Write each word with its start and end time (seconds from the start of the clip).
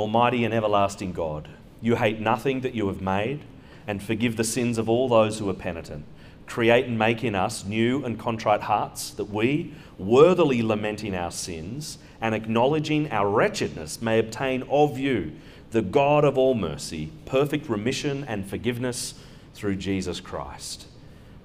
almighty 0.00 0.44
and 0.44 0.52
everlasting 0.52 1.12
God, 1.12 1.48
you 1.80 1.96
hate 1.96 2.20
nothing 2.20 2.62
that 2.62 2.74
you 2.74 2.88
have 2.88 3.00
made 3.00 3.40
and 3.86 4.02
forgive 4.02 4.36
the 4.36 4.44
sins 4.44 4.78
of 4.78 4.88
all 4.88 5.08
those 5.08 5.38
who 5.38 5.48
are 5.48 5.54
penitent. 5.54 6.04
Create 6.46 6.86
and 6.86 6.98
make 6.98 7.22
in 7.22 7.34
us 7.34 7.64
new 7.64 8.04
and 8.04 8.18
contrite 8.18 8.62
hearts, 8.62 9.10
that 9.10 9.30
we, 9.30 9.72
worthily 9.98 10.62
lamenting 10.62 11.14
our 11.14 11.30
sins 11.30 11.98
and 12.20 12.34
acknowledging 12.34 13.10
our 13.12 13.28
wretchedness, 13.28 14.02
may 14.02 14.18
obtain 14.18 14.62
of 14.64 14.98
you, 14.98 15.32
the 15.70 15.82
God 15.82 16.24
of 16.24 16.36
all 16.36 16.54
mercy, 16.54 17.12
perfect 17.24 17.68
remission 17.68 18.24
and 18.24 18.48
forgiveness 18.48 19.14
through 19.54 19.76
Jesus 19.76 20.20
Christ. 20.20 20.86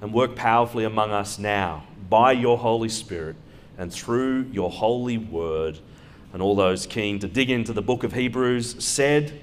And 0.02 0.14
work 0.14 0.36
powerfully 0.36 0.84
among 0.84 1.12
us 1.12 1.38
now 1.38 1.84
by 2.10 2.32
your 2.32 2.58
Holy 2.58 2.90
Spirit 2.90 3.36
and 3.78 3.92
through 3.94 4.50
your 4.52 4.72
holy 4.72 5.18
word. 5.18 5.80
And 6.36 6.42
all 6.42 6.54
those 6.54 6.86
keen 6.86 7.20
to 7.20 7.30
dig 7.30 7.50
into 7.50 7.72
the 7.72 7.82
book 7.82 8.04
of 8.04 8.12
Hebrews 8.12 8.84
said, 8.84 9.40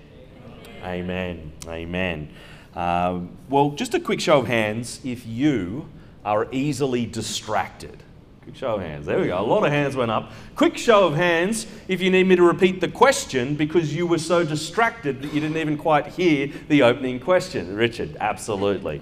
Amen. 0.83 1.51
Amen. 1.65 1.67
Amen. 1.67 2.29
Uh, 2.77 3.21
well, 3.49 3.71
just 3.71 3.95
a 3.95 3.99
quick 3.99 4.21
show 4.21 4.41
of 4.41 4.47
hands 4.47 5.01
if 5.03 5.25
you 5.25 5.89
are 6.23 6.49
easily 6.53 7.07
distracted. 7.07 8.03
Quick 8.43 8.57
show 8.57 8.75
of 8.75 8.83
hands. 8.83 9.07
There 9.07 9.19
we 9.19 9.29
go. 9.29 9.41
A 9.41 9.41
lot 9.41 9.65
of 9.65 9.73
hands 9.73 9.97
went 9.97 10.11
up. 10.11 10.33
Quick 10.55 10.77
show 10.77 11.07
of 11.07 11.15
hands 11.15 11.67
if 11.89 12.03
you 12.03 12.11
need 12.11 12.25
me 12.25 12.37
to 12.37 12.43
repeat 12.43 12.83
the 12.83 12.89
question 12.89 13.55
because 13.55 13.95
you 13.97 14.07
were 14.07 14.19
so 14.19 14.45
distracted 14.45 15.23
that 15.23 15.33
you 15.33 15.41
didn't 15.41 15.57
even 15.57 15.79
quite 15.79 16.09
hear 16.09 16.53
the 16.69 16.83
opening 16.83 17.19
question. 17.19 17.75
Richard, 17.75 18.19
absolutely. 18.21 19.01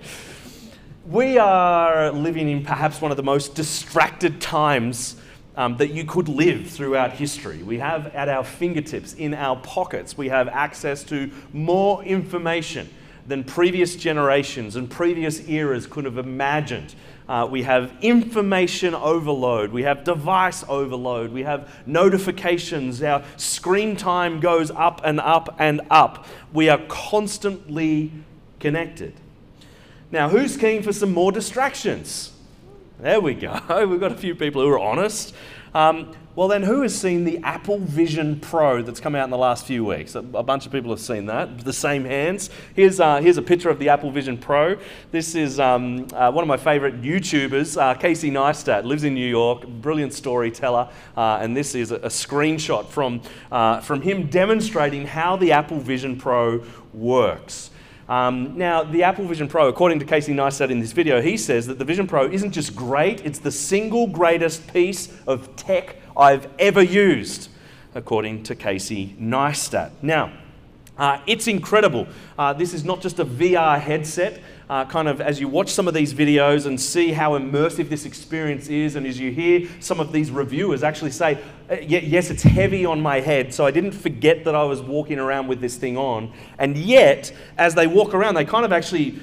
We 1.06 1.38
are 1.38 2.12
living 2.12 2.48
in 2.48 2.64
perhaps 2.64 3.00
one 3.00 3.10
of 3.10 3.16
the 3.16 3.24
most 3.24 3.56
distracted 3.56 4.40
times 4.40 5.16
um, 5.56 5.76
that 5.78 5.90
you 5.90 6.04
could 6.04 6.28
live 6.28 6.68
throughout 6.68 7.12
history. 7.12 7.62
We 7.62 7.78
have 7.78 8.08
at 8.14 8.28
our 8.28 8.44
fingertips, 8.44 9.14
in 9.14 9.34
our 9.34 9.56
pockets, 9.56 10.16
we 10.16 10.28
have 10.28 10.48
access 10.48 11.02
to 11.04 11.30
more 11.52 12.02
information 12.04 12.88
than 13.26 13.44
previous 13.44 13.96
generations 13.96 14.76
and 14.76 14.90
previous 14.90 15.48
eras 15.48 15.86
could 15.86 16.04
have 16.04 16.18
imagined. 16.18 16.94
Uh, 17.28 17.46
we 17.48 17.62
have 17.62 17.92
information 18.02 18.92
overload. 18.92 19.70
We 19.70 19.84
have 19.84 20.02
device 20.02 20.64
overload. 20.68 21.30
We 21.30 21.44
have 21.44 21.72
notifications. 21.86 23.02
Our 23.02 23.22
screen 23.36 23.94
time 23.94 24.40
goes 24.40 24.72
up 24.72 25.00
and 25.04 25.20
up 25.20 25.54
and 25.58 25.80
up. 25.90 26.26
We 26.52 26.68
are 26.68 26.80
constantly 26.88 28.10
connected. 28.58 29.14
Now, 30.10 30.28
who's 30.28 30.56
keen 30.56 30.82
for 30.82 30.92
some 30.92 31.12
more 31.12 31.30
distractions? 31.30 32.32
There 33.00 33.18
we 33.18 33.32
go. 33.32 33.58
We've 33.88 33.98
got 33.98 34.12
a 34.12 34.16
few 34.16 34.34
people 34.34 34.60
who 34.60 34.68
are 34.68 34.78
honest. 34.78 35.34
Um, 35.72 36.14
well, 36.36 36.48
then, 36.48 36.62
who 36.62 36.82
has 36.82 36.94
seen 36.94 37.24
the 37.24 37.38
Apple 37.38 37.78
Vision 37.78 38.40
Pro 38.40 38.82
that's 38.82 39.00
come 39.00 39.14
out 39.14 39.24
in 39.24 39.30
the 39.30 39.38
last 39.38 39.64
few 39.64 39.86
weeks? 39.86 40.14
A, 40.14 40.22
bunch 40.22 40.66
of 40.66 40.72
people 40.72 40.90
have 40.90 41.00
seen 41.00 41.24
that. 41.26 41.60
The 41.60 41.72
same 41.72 42.04
hands. 42.04 42.50
Here's, 42.74 43.00
uh, 43.00 43.22
here's 43.22 43.38
a 43.38 43.42
picture 43.42 43.70
of 43.70 43.78
the 43.78 43.88
Apple 43.88 44.10
Vision 44.10 44.36
Pro. 44.36 44.76
This 45.12 45.34
is 45.34 45.58
um, 45.58 46.08
uh, 46.12 46.30
one 46.30 46.42
of 46.42 46.48
my 46.48 46.58
favorite 46.58 47.00
YouTubers, 47.00 47.80
uh, 47.80 47.94
Casey 47.94 48.30
Neistat, 48.30 48.84
lives 48.84 49.04
in 49.04 49.14
New 49.14 49.28
York, 49.28 49.66
brilliant 49.66 50.12
storyteller. 50.12 50.90
Uh, 51.16 51.38
and 51.40 51.56
this 51.56 51.74
is 51.74 51.92
a, 51.92 51.96
a 51.96 52.08
screenshot 52.08 52.86
from, 52.86 53.22
uh, 53.50 53.80
from 53.80 54.02
him 54.02 54.26
demonstrating 54.26 55.06
how 55.06 55.36
the 55.36 55.52
Apple 55.52 55.78
Vision 55.78 56.18
Pro 56.18 56.64
works. 56.92 57.69
Um, 58.10 58.58
now, 58.58 58.82
the 58.82 59.04
Apple 59.04 59.24
Vision 59.24 59.46
Pro, 59.46 59.68
according 59.68 60.00
to 60.00 60.04
Casey 60.04 60.34
Neistat 60.34 60.70
in 60.70 60.80
this 60.80 60.90
video, 60.90 61.22
he 61.22 61.36
says 61.36 61.68
that 61.68 61.78
the 61.78 61.84
Vision 61.84 62.08
Pro 62.08 62.26
isn't 62.28 62.50
just 62.50 62.74
great, 62.74 63.24
it's 63.24 63.38
the 63.38 63.52
single 63.52 64.08
greatest 64.08 64.66
piece 64.72 65.16
of 65.28 65.54
tech 65.54 65.94
I've 66.16 66.48
ever 66.58 66.82
used, 66.82 67.50
according 67.94 68.42
to 68.42 68.56
Casey 68.56 69.14
Neistat. 69.20 69.92
Now, 70.02 70.32
uh, 70.98 71.20
it's 71.28 71.46
incredible. 71.46 72.08
Uh, 72.36 72.52
this 72.52 72.74
is 72.74 72.84
not 72.84 73.00
just 73.00 73.20
a 73.20 73.24
VR 73.24 73.78
headset 73.80 74.40
uh, 74.70 74.84
kind 74.84 75.08
of 75.08 75.20
as 75.20 75.40
you 75.40 75.48
watch 75.48 75.68
some 75.68 75.88
of 75.88 75.94
these 75.94 76.14
videos 76.14 76.64
and 76.64 76.80
see 76.80 77.10
how 77.10 77.36
immersive 77.36 77.88
this 77.88 78.04
experience 78.06 78.68
is, 78.68 78.94
and 78.94 79.04
as 79.04 79.18
you 79.18 79.32
hear 79.32 79.68
some 79.80 79.98
of 79.98 80.12
these 80.12 80.30
reviewers 80.30 80.84
actually 80.84 81.10
say, 81.10 81.42
uh, 81.68 81.74
yes, 81.80 82.30
it's 82.30 82.44
heavy 82.44 82.86
on 82.86 83.00
my 83.00 83.18
head, 83.18 83.52
so 83.52 83.66
I 83.66 83.72
didn't 83.72 83.90
forget 83.90 84.44
that 84.44 84.54
I 84.54 84.62
was 84.62 84.80
walking 84.80 85.18
around 85.18 85.48
with 85.48 85.60
this 85.60 85.76
thing 85.76 85.96
on. 85.96 86.32
And 86.56 86.76
yet, 86.78 87.32
as 87.58 87.74
they 87.74 87.88
walk 87.88 88.14
around, 88.14 88.36
they 88.36 88.44
kind 88.44 88.64
of 88.64 88.72
actually, 88.72 89.18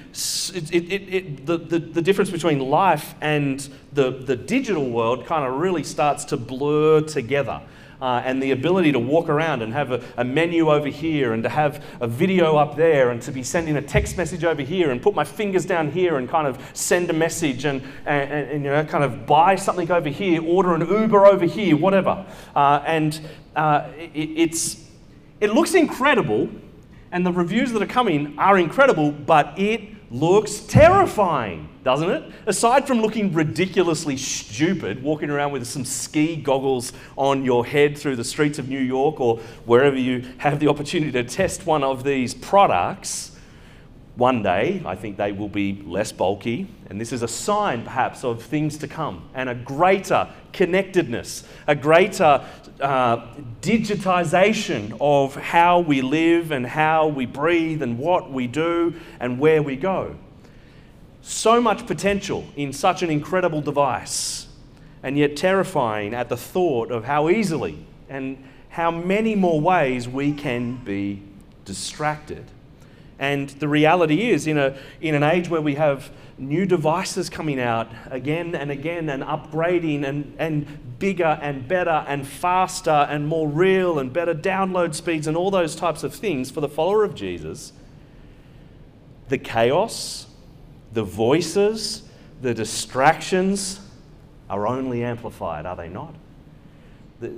it, 0.53 0.73
it, 0.73 1.13
it, 1.13 1.45
the, 1.45 1.57
the, 1.57 1.79
the 1.79 2.01
difference 2.01 2.29
between 2.29 2.59
life 2.59 3.15
and 3.21 3.67
the, 3.93 4.11
the 4.11 4.35
digital 4.35 4.89
world 4.89 5.25
kind 5.25 5.45
of 5.45 5.61
really 5.61 5.83
starts 5.83 6.25
to 6.25 6.35
blur 6.35 7.01
together 7.01 7.61
uh, 8.01 8.21
and 8.23 8.41
the 8.41 8.51
ability 8.51 8.91
to 8.91 8.99
walk 8.99 9.29
around 9.29 9.61
and 9.61 9.73
have 9.73 9.91
a, 9.91 10.03
a, 10.17 10.23
menu 10.23 10.69
over 10.69 10.87
here 10.87 11.33
and 11.33 11.43
to 11.43 11.49
have 11.49 11.83
a 11.99 12.07
video 12.07 12.55
up 12.55 12.75
there 12.75 13.09
and 13.09 13.21
to 13.21 13.31
be 13.31 13.41
sending 13.41 13.75
a 13.77 13.81
text 13.81 14.17
message 14.17 14.43
over 14.43 14.61
here 14.61 14.91
and 14.91 15.01
put 15.01 15.15
my 15.15 15.23
fingers 15.23 15.65
down 15.65 15.91
here 15.91 16.17
and 16.17 16.29
kind 16.29 16.47
of 16.47 16.59
send 16.73 17.09
a 17.09 17.13
message 17.13 17.65
and, 17.65 17.81
and, 18.05 18.31
and 18.31 18.63
you 18.63 18.69
know, 18.69 18.83
kind 18.85 19.03
of 19.03 19.25
buy 19.25 19.55
something 19.55 19.89
over 19.91 20.09
here, 20.09 20.43
order 20.43 20.75
an 20.75 20.81
Uber 20.81 21.25
over 21.25 21.45
here, 21.45 21.75
whatever. 21.75 22.25
Uh, 22.55 22.83
and 22.85 23.19
uh, 23.55 23.89
it, 23.97 24.11
it's, 24.13 24.85
it 25.39 25.51
looks 25.51 25.73
incredible, 25.73 26.49
and 27.11 27.25
the 27.25 27.31
reviews 27.31 27.71
that 27.71 27.81
are 27.81 27.87
coming 27.87 28.37
are 28.37 28.57
incredible, 28.57 29.11
but 29.11 29.57
it 29.57 29.96
looks 30.09 30.59
terrifying, 30.59 31.67
doesn't 31.83 32.09
it? 32.09 32.31
Aside 32.45 32.87
from 32.87 33.01
looking 33.01 33.33
ridiculously 33.33 34.17
stupid, 34.17 35.03
walking 35.03 35.29
around 35.29 35.51
with 35.51 35.67
some 35.67 35.85
ski 35.85 36.35
goggles 36.35 36.93
on 37.17 37.43
your 37.43 37.65
head 37.65 37.97
through 37.97 38.15
the 38.15 38.23
streets 38.23 38.57
of 38.57 38.69
New 38.69 38.79
York 38.79 39.19
or 39.19 39.37
wherever 39.65 39.97
you 39.97 40.25
have 40.37 40.59
the 40.59 40.67
opportunity 40.67 41.11
to 41.11 41.23
test 41.23 41.65
one 41.65 41.83
of 41.83 42.03
these 42.03 42.33
products, 42.33 43.31
one 44.15 44.41
day 44.41 44.81
I 44.85 44.95
think 44.95 45.17
they 45.17 45.31
will 45.31 45.49
be 45.49 45.83
less 45.85 46.11
bulky, 46.11 46.67
and 46.89 46.99
this 46.99 47.13
is 47.13 47.21
a 47.21 47.27
sign 47.27 47.83
perhaps 47.83 48.23
of 48.23 48.41
things 48.41 48.77
to 48.79 48.87
come 48.87 49.29
and 49.35 49.47
a 49.47 49.55
greater 49.55 50.27
connectedness, 50.53 51.43
a 51.67 51.75
greater 51.75 52.43
uh, 52.81 53.25
digitization 53.61 54.97
of 55.01 55.35
how 55.35 55.79
we 55.79 56.01
live 56.01 56.51
and 56.51 56.65
how 56.65 57.07
we 57.07 57.25
breathe 57.25 57.81
and 57.81 57.97
what 57.97 58.31
we 58.31 58.47
do 58.47 58.93
and 59.19 59.39
where 59.39 59.63
we 59.63 59.75
go. 59.75 60.15
So 61.21 61.59
much 61.61 61.85
potential 61.87 62.45
in 62.55 62.71
such 62.71 63.03
an 63.03 63.09
incredible 63.09 63.61
device, 63.61 64.47
and 65.03 65.17
yet 65.17 65.35
terrifying 65.35 66.13
at 66.13 66.29
the 66.29 66.37
thought 66.37 66.91
of 66.91 67.03
how 67.03 67.29
easily 67.29 67.85
and 68.09 68.43
how 68.69 68.91
many 68.91 69.35
more 69.35 69.59
ways 69.59 70.07
we 70.07 70.31
can 70.31 70.77
be 70.83 71.21
distracted. 71.65 72.45
And 73.19 73.49
the 73.49 73.67
reality 73.67 74.29
is, 74.29 74.45
in, 74.45 74.57
a, 74.57 74.77
in 75.01 75.15
an 75.15 75.23
age 75.23 75.49
where 75.49 75.61
we 75.61 75.75
have 75.75 76.11
new 76.37 76.65
devices 76.65 77.29
coming 77.29 77.59
out 77.59 77.89
again 78.11 78.53
and 78.53 78.69
again 78.69 79.09
and 79.09 79.23
upgrading 79.23 80.07
and, 80.07 80.35
and 80.37 80.99
bigger 80.99 81.39
and 81.41 81.67
better 81.67 82.05
and 82.07 82.27
faster 82.27 82.91
and 82.91 83.27
more 83.27 83.47
real 83.47 83.97
and 83.97 84.13
better 84.13 84.35
download 84.35 84.93
speeds 84.93 85.25
and 85.25 85.35
all 85.35 85.49
those 85.49 85.75
types 85.75 86.03
of 86.03 86.13
things 86.13 86.51
for 86.51 86.61
the 86.61 86.69
follower 86.69 87.03
of 87.03 87.15
Jesus, 87.15 87.73
the 89.29 89.37
chaos, 89.37 90.27
the 90.93 91.03
voices, 91.03 92.03
the 92.41 92.53
distractions 92.53 93.79
are 94.49 94.67
only 94.67 95.03
amplified, 95.03 95.65
are 95.65 95.75
they 95.75 95.89
not? 95.89 96.13
The, 97.19 97.33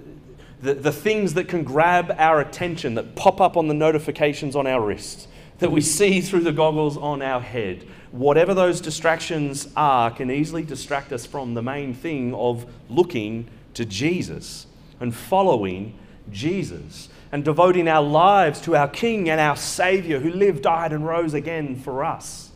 the, 0.61 0.73
the 0.73 0.91
things 0.91 1.35
that 1.35 1.47
can 1.47 1.63
grab 1.63 2.13
our 2.17 2.41
attention, 2.41 2.95
that 2.95 3.15
pop 3.15 3.39
up 3.39 3.55
on 3.55 3.67
the 3.69 3.73
notifications 3.73 4.55
on 4.55 4.67
our 4.67 4.85
wrists, 4.85 5.27
that 5.59 5.71
we 5.71 5.81
see 5.81 6.21
through 6.21 6.41
the 6.41 6.51
goggles 6.51 6.97
on 6.97 7.21
our 7.21 7.41
head, 7.41 7.85
whatever 8.11 8.53
those 8.53 8.81
distractions 8.81 9.67
are, 9.75 10.09
can 10.09 10.31
easily 10.31 10.63
distract 10.63 11.11
us 11.11 11.25
from 11.25 11.53
the 11.53 11.61
main 11.61 11.93
thing 11.93 12.33
of 12.33 12.65
looking 12.89 13.47
to 13.73 13.85
Jesus 13.85 14.65
and 14.99 15.13
following 15.13 15.97
Jesus 16.31 17.09
and 17.31 17.45
devoting 17.45 17.87
our 17.87 18.01
lives 18.01 18.59
to 18.61 18.75
our 18.75 18.87
King 18.87 19.29
and 19.29 19.39
our 19.39 19.55
Savior 19.55 20.19
who 20.19 20.31
lived, 20.31 20.63
died, 20.63 20.91
and 20.91 21.05
rose 21.05 21.33
again 21.33 21.75
for 21.75 22.03
us. 22.03 22.48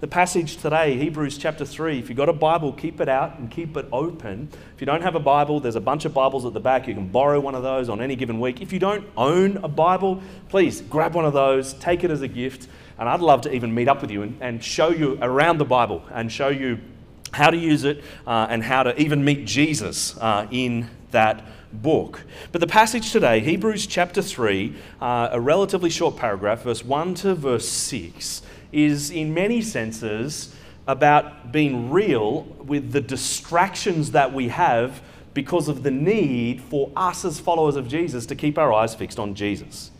The 0.00 0.08
passage 0.08 0.56
today, 0.56 0.96
Hebrews 0.96 1.36
chapter 1.36 1.66
3, 1.66 1.98
if 1.98 2.08
you've 2.08 2.16
got 2.16 2.30
a 2.30 2.32
Bible, 2.32 2.72
keep 2.72 3.02
it 3.02 3.08
out 3.10 3.38
and 3.38 3.50
keep 3.50 3.76
it 3.76 3.84
open. 3.92 4.48
If 4.74 4.80
you 4.80 4.86
don't 4.86 5.02
have 5.02 5.14
a 5.14 5.20
Bible, 5.20 5.60
there's 5.60 5.76
a 5.76 5.80
bunch 5.80 6.06
of 6.06 6.14
Bibles 6.14 6.46
at 6.46 6.54
the 6.54 6.60
back. 6.60 6.88
You 6.88 6.94
can 6.94 7.08
borrow 7.08 7.38
one 7.38 7.54
of 7.54 7.62
those 7.62 7.90
on 7.90 8.00
any 8.00 8.16
given 8.16 8.40
week. 8.40 8.62
If 8.62 8.72
you 8.72 8.78
don't 8.78 9.06
own 9.14 9.58
a 9.58 9.68
Bible, 9.68 10.22
please 10.48 10.80
grab 10.80 11.14
one 11.14 11.26
of 11.26 11.34
those, 11.34 11.74
take 11.74 12.02
it 12.02 12.10
as 12.10 12.22
a 12.22 12.28
gift. 12.28 12.66
And 12.98 13.10
I'd 13.10 13.20
love 13.20 13.42
to 13.42 13.54
even 13.54 13.74
meet 13.74 13.88
up 13.88 14.00
with 14.00 14.10
you 14.10 14.22
and, 14.22 14.38
and 14.40 14.64
show 14.64 14.88
you 14.88 15.18
around 15.20 15.58
the 15.58 15.66
Bible 15.66 16.02
and 16.10 16.32
show 16.32 16.48
you 16.48 16.78
how 17.32 17.50
to 17.50 17.58
use 17.58 17.84
it 17.84 18.02
uh, 18.26 18.46
and 18.48 18.64
how 18.64 18.84
to 18.84 18.98
even 18.98 19.22
meet 19.22 19.46
Jesus 19.46 20.16
uh, 20.16 20.46
in 20.50 20.88
that 21.10 21.44
book. 21.72 22.24
But 22.52 22.60
the 22.60 22.66
passage 22.66 23.12
today, 23.12 23.40
Hebrews 23.40 23.86
chapter 23.86 24.22
3, 24.22 24.74
uh, 25.00 25.28
a 25.32 25.40
relatively 25.40 25.90
short 25.90 26.16
paragraph, 26.16 26.62
verse 26.62 26.84
1 26.84 27.14
to 27.16 27.34
verse 27.34 27.68
6, 27.68 28.42
is 28.72 29.10
in 29.10 29.34
many 29.34 29.62
senses 29.62 30.54
about 30.86 31.52
being 31.52 31.90
real 31.90 32.42
with 32.42 32.92
the 32.92 33.00
distractions 33.00 34.12
that 34.12 34.32
we 34.32 34.48
have 34.48 35.02
because 35.34 35.68
of 35.68 35.82
the 35.82 35.90
need 35.90 36.60
for 36.60 36.90
us 36.96 37.24
as 37.24 37.38
followers 37.38 37.76
of 37.76 37.86
Jesus 37.86 38.26
to 38.26 38.34
keep 38.34 38.58
our 38.58 38.72
eyes 38.72 38.94
fixed 38.94 39.18
on 39.18 39.34
Jesus. 39.34 39.90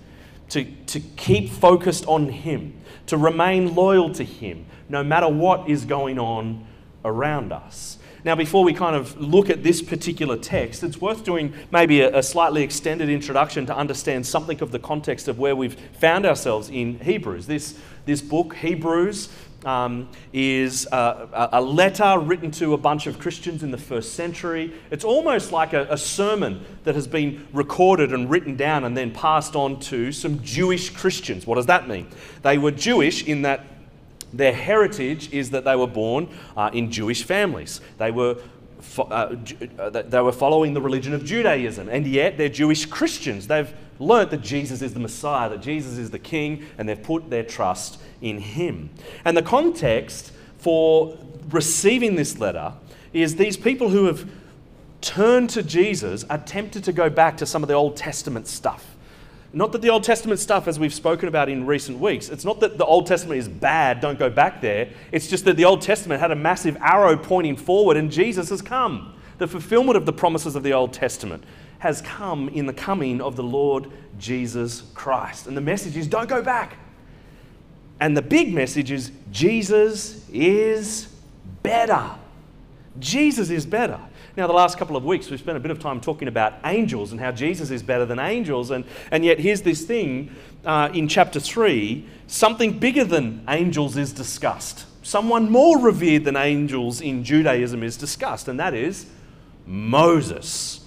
to, 0.51 0.65
to 0.65 1.01
keep 1.01 1.49
focused 1.49 2.05
on 2.07 2.29
Him, 2.29 2.81
to 3.07 3.17
remain 3.17 3.75
loyal 3.75 4.13
to 4.15 4.25
Him, 4.25 4.67
no 4.89 5.03
matter 5.03 5.29
what 5.29 5.69
is 5.69 5.85
going 5.85 6.19
on 6.19 6.67
around 7.05 7.53
us. 7.53 7.99
Now, 8.25 8.35
before 8.35 8.65
we 8.65 8.75
kind 8.75 8.95
of 8.95 9.19
look 9.21 9.49
at 9.49 9.63
this 9.63 9.81
particular 9.81 10.37
text, 10.37 10.83
it's 10.83 11.01
worth 11.01 11.25
doing 11.25 11.55
maybe 11.71 12.03
a, 12.03 12.19
a, 12.19 12.23
slightly 12.23 12.63
extended 12.63 13.09
introduction 13.09 13.67
to 13.67 13.77
understand 13.77 14.27
something 14.27 14.61
of 14.61 14.73
the 14.73 14.79
context 14.79 15.29
of 15.29 15.39
where 15.39 15.57
we've 15.57 15.75
found 15.99 16.27
ourselves 16.27 16.69
in 16.69 16.99
Hebrews. 17.01 17.47
This, 17.47 17.79
this 18.05 18.21
book, 18.21 18.55
Hebrews, 18.57 19.31
um, 19.65 20.09
is 20.33 20.87
a, 20.93 21.51
a, 21.53 21.61
letter 21.61 22.19
written 22.19 22.51
to 22.53 22.75
a 22.75 22.79
bunch 22.79 23.07
of 23.07 23.19
Christians 23.19 23.63
in 23.63 23.71
the 23.71 23.79
first 23.79 24.15
century. 24.15 24.73
It's 24.91 25.05
almost 25.05 25.53
like 25.53 25.73
a, 25.73 25.87
a, 25.91 25.99
sermon 25.99 26.65
that 26.85 26.95
has 26.95 27.07
been 27.07 27.47
recorded 27.53 28.13
and 28.13 28.31
written 28.31 28.57
down 28.57 28.85
and 28.85 28.97
then 28.97 29.13
passed 29.13 29.57
on 29.57 29.81
to 29.81 30.13
some 30.13 30.43
Jewish 30.43 30.91
Christians. 30.91 31.47
What 31.47 31.57
does 31.57 31.67
that 31.67 31.89
mean? 31.89 32.09
They 32.43 32.59
were 32.59 32.71
Jewish 32.71 33.25
in 33.25 33.43
that 33.43 33.67
their 34.33 34.53
heritage 34.53 35.33
is 35.33 35.51
that 35.51 35.65
they 35.65 35.77
were 35.77 35.87
born 35.87 36.29
uh, 36.57 36.71
in 36.73 36.91
Jewish 36.91 37.25
families. 37.25 37.81
They 37.99 38.11
were 38.11 38.39
uh, 38.99 39.37
uh 39.79 39.91
they 39.91 40.21
were 40.21 40.33
following 40.33 40.73
the 40.73 40.81
religion 40.81 41.13
of 41.13 41.25
Judaism, 41.25 41.89
and 41.89 42.07
yet 42.07 42.39
they're 42.39 42.49
Jewish 42.49 42.87
Christians. 42.87 43.47
They've 43.47 43.73
learnt 43.99 44.31
that 44.31 44.41
Jesus 44.41 44.83
is 44.83 44.95
the 44.95 45.01
Messiah, 45.01 45.49
that 45.51 45.61
Jesus 45.61 45.99
is 45.99 46.11
the 46.11 46.19
King, 46.19 46.65
and 46.79 46.89
they've 46.89 47.03
put 47.03 47.31
their 47.31 47.45
trust 47.45 48.01
in 48.23 48.39
Him. 48.39 48.91
And 49.25 49.37
the 49.37 49.43
context 49.43 50.33
for 50.59 51.17
receiving 51.51 52.17
this 52.17 52.39
letter 52.39 52.73
is 53.13 53.37
these 53.37 53.57
people 53.57 53.91
who 53.91 54.07
have 54.07 54.29
turned 55.01 55.51
to 55.51 55.63
Jesus 55.63 56.25
are 56.25 56.39
tempted 56.39 56.85
to 56.85 56.93
go 56.93 57.11
back 57.11 57.37
to 57.39 57.47
some 57.47 57.63
of 57.63 57.69
the 57.69 57.75
Old 57.75 57.97
Testament 57.97 58.47
stuff. 58.47 58.97
Not 59.53 59.73
that 59.73 59.83
the 59.83 59.91
Old 59.91 60.05
Testament 60.05 60.39
stuff, 60.39 60.69
as 60.69 60.79
we've 60.79 60.95
spoken 60.95 61.29
about 61.29 61.49
in 61.49 61.67
recent 61.67 61.99
weeks, 61.99 62.29
it's 62.29 62.45
not 62.45 62.61
that 62.61 62.79
the 62.79 62.85
Old 62.85 63.07
Testament 63.07 63.39
is 63.41 63.49
bad, 63.49 64.01
don't 64.01 64.19
go 64.19 64.31
back 64.31 64.61
there. 64.61 64.91
It's 65.11 65.27
just 65.27 65.45
that 65.47 65.57
the 65.57 65.65
Old 65.65 65.83
Testament 65.83 66.21
had 66.21 66.31
a 66.31 66.37
massive 66.37 66.77
arrow 66.81 67.17
pointing 67.17 67.57
forward 67.57 67.97
and 67.97 68.13
Jesus 68.13 68.51
has 68.51 68.63
come. 68.63 69.15
The 69.39 69.49
fulfillment 69.49 69.97
of 69.97 70.07
the 70.07 70.13
promises 70.13 70.55
of 70.55 70.63
the 70.63 70.73
Old 70.73 70.93
Testament 70.93 71.43
has 71.81 72.01
come 72.03 72.49
in 72.51 72.67
the 72.67 72.73
coming 72.73 73.21
of 73.21 73.35
the 73.37 73.43
Lord 73.43 73.91
Jesus 74.19 74.83
Christ. 74.95 75.47
And 75.47 75.57
the 75.57 75.63
message 75.63 75.97
is 75.97 76.07
don't 76.07 76.29
go 76.29 76.43
back. 76.43 76.77
And 77.99 78.17
the 78.17 78.23
big 78.23 78.55
message 78.55 78.91
is 78.91 79.11
Jesus 79.33 80.29
is 80.31 81.09
better. 81.63 82.11
Jesus 82.99 83.51
is 83.51 83.67
better. 83.67 83.99
Now, 84.41 84.47
the 84.47 84.55
last 84.55 84.79
couple 84.79 84.97
of 84.97 85.05
weeks, 85.05 85.29
we've 85.29 85.39
spent 85.39 85.59
a 85.59 85.61
bit 85.61 85.71
of 85.71 85.81
time 85.81 86.01
talking 86.01 86.27
about 86.27 86.55
angels 86.65 87.13
and 87.13 87.21
how 87.21 87.31
Jesus 87.31 87.71
is 87.71 87.83
better 87.83 88.07
than 88.07 88.19
angels. 88.19 88.71
And, 88.71 88.87
and 89.11 89.23
yet, 89.23 89.39
here's 89.39 89.61
this 89.61 89.83
thing 89.83 90.35
uh, 90.65 90.89
in 90.95 91.09
chapter 91.09 91.39
3 91.39 92.07
something 92.27 92.79
bigger 92.79 93.05
than 93.05 93.45
angels 93.51 93.99
is 93.99 94.15
discussed. 94.15 94.87
Someone 95.03 95.51
more 95.51 95.79
revered 95.79 96.25
than 96.25 96.37
angels 96.37 97.03
in 97.03 97.23
Judaism 97.23 97.83
is 97.83 97.99
discussed, 97.99 98.49
and 98.49 98.59
that 98.59 98.73
is 98.73 99.05
Moses. 99.67 100.87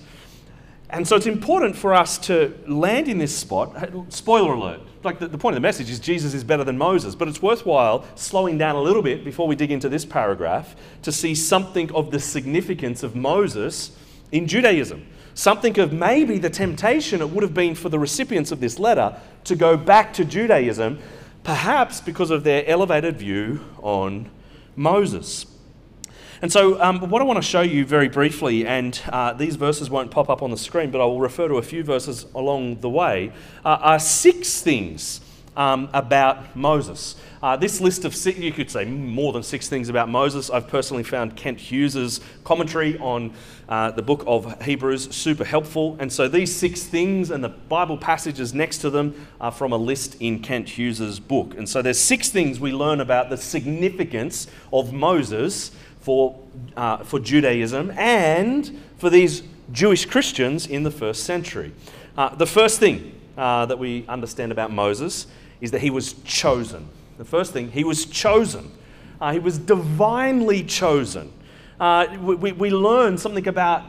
And 0.89 1.07
so 1.07 1.15
it's 1.15 1.27
important 1.27 1.75
for 1.75 1.93
us 1.93 2.17
to 2.25 2.57
land 2.65 3.07
in 3.07 3.19
this 3.19 3.37
spot. 3.37 3.87
Spoiler 4.11 4.53
alert. 4.53 4.81
Like 5.03 5.19
the, 5.19 5.27
the, 5.27 5.37
point 5.37 5.55
of 5.55 5.61
the 5.61 5.67
message 5.67 5.89
is 5.89 5.99
Jesus 5.99 6.33
is 6.33 6.43
better 6.43 6.63
than 6.63 6.77
Moses, 6.77 7.13
but 7.13 7.27
it's 7.27 7.41
worthwhile 7.41 8.05
slowing 8.15 8.57
down 8.57 8.75
a 8.75 8.81
little 8.81 9.01
bit 9.01 9.25
before 9.25 9.47
we 9.47 9.55
dig 9.55 9.71
into 9.71 9.89
this 9.89 10.05
paragraph 10.05 10.75
to 11.01 11.11
see 11.11 11.35
something 11.35 11.91
of 11.93 12.11
the 12.11 12.19
significance 12.19 13.03
of 13.03 13.15
Moses 13.15 13.97
in 14.31 14.47
Judaism. 14.47 15.05
Something 15.33 15.77
of 15.79 15.91
maybe 15.91 16.37
the 16.37 16.49
temptation 16.49 17.21
it 17.21 17.29
would 17.29 17.43
have 17.43 17.53
been 17.53 17.75
for 17.75 17.89
the 17.89 17.99
recipients 17.99 18.51
of 18.51 18.59
this 18.59 18.79
letter 18.79 19.19
to 19.45 19.55
go 19.55 19.75
back 19.75 20.13
to 20.13 20.23
Judaism, 20.23 20.99
perhaps 21.43 21.99
because 21.99 22.31
of 22.31 22.43
their 22.43 22.65
elevated 22.67 23.17
view 23.17 23.65
on 23.81 24.29
Moses. 24.75 25.45
And 26.43 26.51
so, 26.51 26.77
um, 26.81 27.09
what 27.09 27.21
I 27.21 27.25
want 27.25 27.37
to 27.37 27.41
show 27.41 27.61
you 27.61 27.85
very 27.85 28.09
briefly, 28.09 28.67
and 28.67 29.01
uh, 29.07 29.31
these 29.31 29.55
verses 29.55 29.89
won't 29.89 30.11
pop 30.11 30.29
up 30.29 30.41
on 30.41 30.51
the 30.51 30.57
screen, 30.57 30.91
but 30.91 30.99
I 30.99 31.05
will 31.05 31.21
refer 31.21 31.47
to 31.47 31.53
a 31.53 31.61
few 31.61 31.85
verses 31.85 32.25
along 32.35 32.81
the 32.81 32.89
way, 32.89 33.31
uh, 33.63 33.77
are 33.79 33.97
six 33.97 34.61
things 34.61 35.21
um, 35.55 35.89
about 35.93 36.53
Moses. 36.53 37.15
Uh, 37.41 37.55
this 37.55 37.79
list 37.79 38.03
of 38.03 38.13
six, 38.13 38.39
you 38.39 38.51
could 38.51 38.69
say 38.69 38.83
more 38.83 39.31
than 39.31 39.41
six 39.41 39.69
things 39.69 39.87
about 39.87 40.09
Moses. 40.09 40.49
I've 40.49 40.67
personally 40.67 41.03
found 41.03 41.37
Kent 41.37 41.59
Hughes's 41.59 42.19
commentary 42.43 42.97
on 42.97 43.33
uh, 43.69 43.91
the 43.91 44.01
book 44.01 44.25
of 44.27 44.61
Hebrews 44.63 45.15
super 45.15 45.45
helpful. 45.45 45.95
And 45.99 46.11
so 46.11 46.27
these 46.27 46.53
six 46.53 46.83
things 46.83 47.31
and 47.31 47.41
the 47.41 47.49
Bible 47.49 47.97
passages 47.97 48.53
next 48.53 48.79
to 48.79 48.89
them 48.89 49.27
are 49.39 49.51
from 49.51 49.71
a 49.71 49.77
list 49.77 50.17
in 50.19 50.41
Kent 50.41 50.77
Hughes's 50.77 51.21
book. 51.21 51.53
And 51.57 51.69
so 51.69 51.81
there's 51.81 51.99
six 51.99 52.29
things 52.29 52.59
we 52.59 52.73
learn 52.73 52.99
about 52.99 53.29
the 53.29 53.37
significance 53.37 54.47
of 54.73 54.91
Moses 54.91 55.71
for, 56.03 56.37
uh, 56.75 56.97
for 56.97 57.17
Judaism 57.17 57.89
and 57.91 58.77
for 58.97 59.09
these 59.09 59.41
Jewish 59.71 60.05
Christians 60.05 60.67
in 60.67 60.83
the 60.83 60.91
first 60.91 61.23
century. 61.23 61.71
Uh, 62.17 62.35
the 62.35 62.45
first 62.45 62.77
thing 62.79 63.17
uh, 63.37 63.65
that 63.67 63.79
we 63.79 64.05
understand 64.07 64.51
about 64.51 64.69
Moses 64.69 65.27
is 65.61 65.71
that 65.71 65.79
he 65.79 65.89
was 65.89 66.13
chosen. 66.25 66.89
The 67.17 67.23
first 67.23 67.53
thing, 67.53 67.71
he 67.71 67.85
was 67.85 68.05
chosen. 68.05 68.69
Uh, 69.21 69.31
he 69.31 69.39
was 69.39 69.57
divinely 69.57 70.61
chosen. 70.63 71.31
Uh, 71.79 72.17
we, 72.21 72.51
we 72.51 72.69
learn 72.69 73.17
something 73.17 73.47
about 73.47 73.83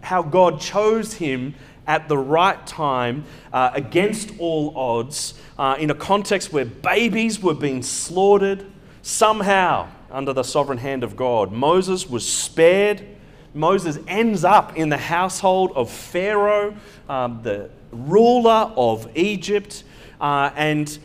how 0.00 0.22
God 0.22 0.60
chose 0.60 1.14
him 1.14 1.56
at 1.88 2.08
the 2.08 2.16
right 2.16 2.64
time 2.68 3.24
uh, 3.52 3.70
against 3.74 4.30
all 4.38 4.78
odds 4.78 5.34
in 5.78 5.90
a 5.90 5.94
context 5.94 6.52
where 6.52 6.64
babies 6.64 7.42
were 7.42 7.54
being 7.54 7.82
slaughtered. 7.82 8.64
Somehow, 9.02 9.88
under 10.10 10.32
the 10.32 10.42
sovereign 10.42 10.78
hand 10.78 11.04
of 11.04 11.16
God. 11.16 11.52
Moses 11.52 12.08
was 12.08 12.26
spared. 12.26 13.06
Moses 13.54 13.98
ends 14.06 14.44
up 14.44 14.76
in 14.76 14.88
the 14.88 14.98
household 14.98 15.72
of 15.74 15.90
Pharaoh, 15.90 16.76
um, 17.08 17.40
the 17.42 17.70
ruler 17.90 18.72
of 18.76 19.08
Egypt, 19.16 19.84
uh, 20.20 20.50
and 20.54 20.98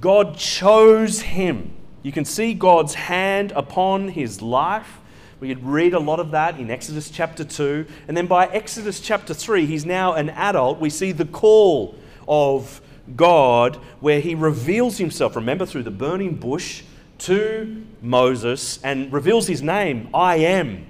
God 0.00 0.36
chose 0.36 1.20
him. 1.20 1.72
You 2.02 2.12
can 2.12 2.24
see 2.24 2.54
God's 2.54 2.94
hand 2.94 3.52
upon 3.52 4.08
his 4.08 4.40
life. 4.40 4.98
We 5.38 5.48
could 5.48 5.64
read 5.64 5.94
a 5.94 5.98
lot 5.98 6.20
of 6.20 6.30
that 6.32 6.58
in 6.58 6.70
Exodus 6.70 7.10
chapter 7.10 7.44
2. 7.44 7.86
And 8.08 8.16
then 8.16 8.26
by 8.26 8.46
Exodus 8.46 9.00
chapter 9.00 9.34
3, 9.34 9.66
he's 9.66 9.86
now 9.86 10.14
an 10.14 10.30
adult. 10.30 10.80
We 10.80 10.90
see 10.90 11.12
the 11.12 11.24
call 11.24 11.94
of 12.28 12.80
God 13.16 13.76
where 14.00 14.20
he 14.20 14.34
reveals 14.34 14.98
himself. 14.98 15.36
Remember, 15.36 15.66
through 15.66 15.82
the 15.82 15.90
burning 15.90 16.36
bush 16.36 16.82
to 17.20 17.86
Moses 18.00 18.78
and 18.82 19.12
reveals 19.12 19.46
his 19.46 19.62
name 19.62 20.08
I 20.12 20.36
am. 20.36 20.86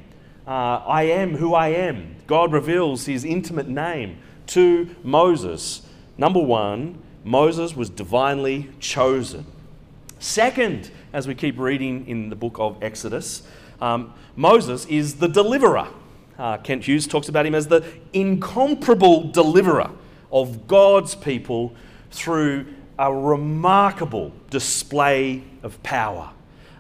Uh, 0.47 0.51
I 0.51 1.03
am 1.05 1.37
who 1.37 1.55
I 1.55 1.69
am. 1.69 2.17
God 2.27 2.53
reveals 2.53 3.07
his 3.07 3.25
intimate 3.25 3.69
name 3.69 4.19
to 4.49 4.95
Moses. 5.03 5.83
Number 6.17 6.41
one, 6.41 7.03
Moses 7.25 7.77
was 7.77 7.91
divinely 7.91 8.71
chosen. 8.81 9.47
Second, 10.19 10.91
as 11.13 11.27
we 11.27 11.35
keep 11.35 11.59
reading 11.59 12.07
in 12.07 12.31
the 12.31 12.37
book 12.37 12.57
of 12.59 12.83
Exodus, 12.83 13.43
um, 13.81 14.13
Moses 14.37 14.87
is 14.87 15.17
the 15.17 15.29
deliverer. 15.29 15.89
Uh, 16.39 16.59
Kent 16.59 16.85
Hughes 16.85 17.07
talks 17.07 17.29
about 17.29 17.47
him 17.47 17.55
as 17.55 17.69
the 17.69 17.85
incomparable 18.13 19.31
deliverer 19.31 19.91
of 20.33 20.67
God's 20.67 21.15
people 21.15 21.75
through 22.11 22.67
a 22.99 23.13
remarkable 23.13 24.33
display 24.51 25.43
of 25.63 25.83
power. 25.83 26.31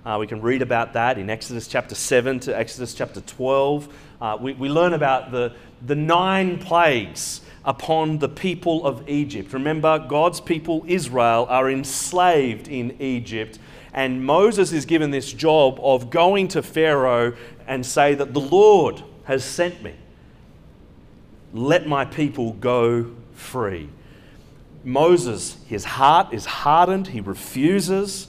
Uh, 0.04 0.16
we 0.18 0.26
can 0.26 0.40
read 0.40 0.62
about 0.62 0.94
that 0.94 1.18
in 1.18 1.28
Exodus 1.28 1.68
chapter 1.68 1.94
7 1.94 2.40
to 2.40 2.58
Exodus 2.58 2.94
chapter 2.94 3.20
12. 3.20 3.94
Uh, 4.20 4.38
we, 4.40 4.54
we 4.54 4.68
learn 4.68 4.94
about 4.94 5.30
the, 5.30 5.52
the 5.87 5.94
nine 5.94 6.58
plagues 6.58 7.42
upon 7.64 8.18
the 8.18 8.28
people 8.28 8.87
of 8.87 9.06
Egypt. 9.08 9.52
Remember, 9.52 9.99
God's 9.99 10.40
people, 10.40 10.84
Israel, 10.87 11.46
are 11.50 11.70
enslaved 11.70 12.68
in 12.68 12.96
Egypt. 13.00 13.58
And 13.92 14.25
Moses 14.25 14.72
is 14.72 14.87
given 14.87 15.10
this 15.10 15.32
job 15.32 15.78
of 15.82 16.10
going 16.10 16.49
to 16.49 16.62
Pharaoh 16.62 17.34
and 17.66 17.84
say 17.84 18.14
that 18.14 18.32
the 18.32 18.40
Lord 18.40 19.02
has 19.25 19.44
sent 19.44 19.82
me. 19.82 19.94
Let 21.52 21.87
my 21.87 22.04
people 22.04 22.54
go 22.54 23.10
free. 23.34 23.90
Moses, 24.82 25.58
his 25.66 25.84
heart 25.84 26.32
is 26.32 26.46
hardened, 26.46 27.08
he 27.08 27.20
refuses. 27.20 28.28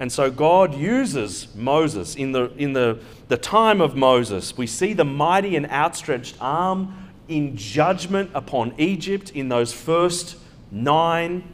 And 0.00 0.10
so 0.10 0.30
God 0.30 0.74
uses 0.74 1.54
Moses 1.54 2.16
in 2.16 2.32
the, 2.32 2.52
in 2.56 2.72
the, 2.72 2.98
the 3.28 3.36
time 3.36 3.80
of 3.80 3.94
Moses. 3.94 4.56
We 4.56 4.66
see 4.66 4.92
the 4.92 5.04
mighty 5.04 5.56
and 5.56 5.70
outstretched 5.70 6.36
arm 6.40 7.10
in 7.28 7.56
judgment 7.56 8.30
upon 8.34 8.74
Egypt 8.78 9.30
in 9.30 9.48
those 9.48 9.72
first 9.72 10.36
nine 10.70 11.44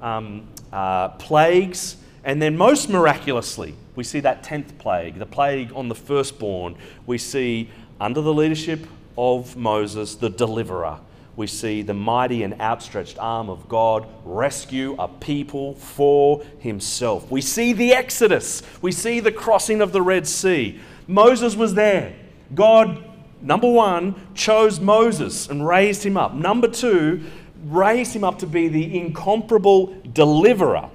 um, 0.00 0.48
uh, 0.72 1.10
plagues. 1.10 1.96
And 2.24 2.40
then, 2.40 2.56
most 2.56 2.88
miraculously, 2.88 3.74
we 3.94 4.04
see 4.04 4.20
that 4.20 4.42
10th 4.42 4.78
plague, 4.78 5.18
the 5.18 5.26
plague 5.26 5.72
on 5.74 5.88
the 5.88 5.94
firstborn. 5.94 6.76
We 7.06 7.18
see, 7.18 7.70
under 8.00 8.20
the 8.20 8.32
leadership 8.32 8.86
of 9.18 9.56
Moses, 9.56 10.14
the 10.14 10.30
deliverer 10.30 10.98
we 11.34 11.46
see 11.46 11.82
the 11.82 11.94
mighty 11.94 12.42
and 12.42 12.60
outstretched 12.60 13.18
arm 13.18 13.48
of 13.48 13.68
God 13.68 14.06
rescue 14.24 14.94
a 14.98 15.08
people 15.08 15.74
for 15.74 16.44
himself. 16.58 17.30
We 17.30 17.40
see 17.40 17.72
the 17.72 17.92
Exodus, 17.92 18.62
we 18.82 18.92
see 18.92 19.20
the 19.20 19.32
crossing 19.32 19.80
of 19.80 19.92
the 19.92 20.02
Red 20.02 20.26
Sea. 20.26 20.78
Moses 21.06 21.56
was 21.56 21.74
there. 21.74 22.14
God, 22.54 23.02
number 23.40 23.70
one, 23.70 24.14
chose 24.34 24.78
Moses 24.78 25.48
and 25.48 25.66
raised 25.66 26.04
him 26.04 26.16
up. 26.16 26.34
Number 26.34 26.68
two, 26.68 27.24
raised 27.64 28.14
him 28.14 28.24
up 28.24 28.38
to 28.40 28.46
be 28.46 28.68
the 28.68 28.98
incomparable 28.98 29.96
deliverer. 30.12 30.90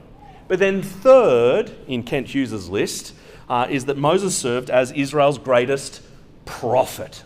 But 0.48 0.60
then, 0.60 0.82
third 0.82 1.72
in 1.88 2.04
Kent 2.04 2.28
Hughes's 2.28 2.70
list 2.70 3.14
uh, 3.50 3.68
is 3.70 3.86
that 3.86 3.98
Moses 3.98 4.38
served 4.38 4.70
as 4.70 4.92
Israel's 4.92 5.38
greatest 5.38 6.02
prophet. 6.46 7.24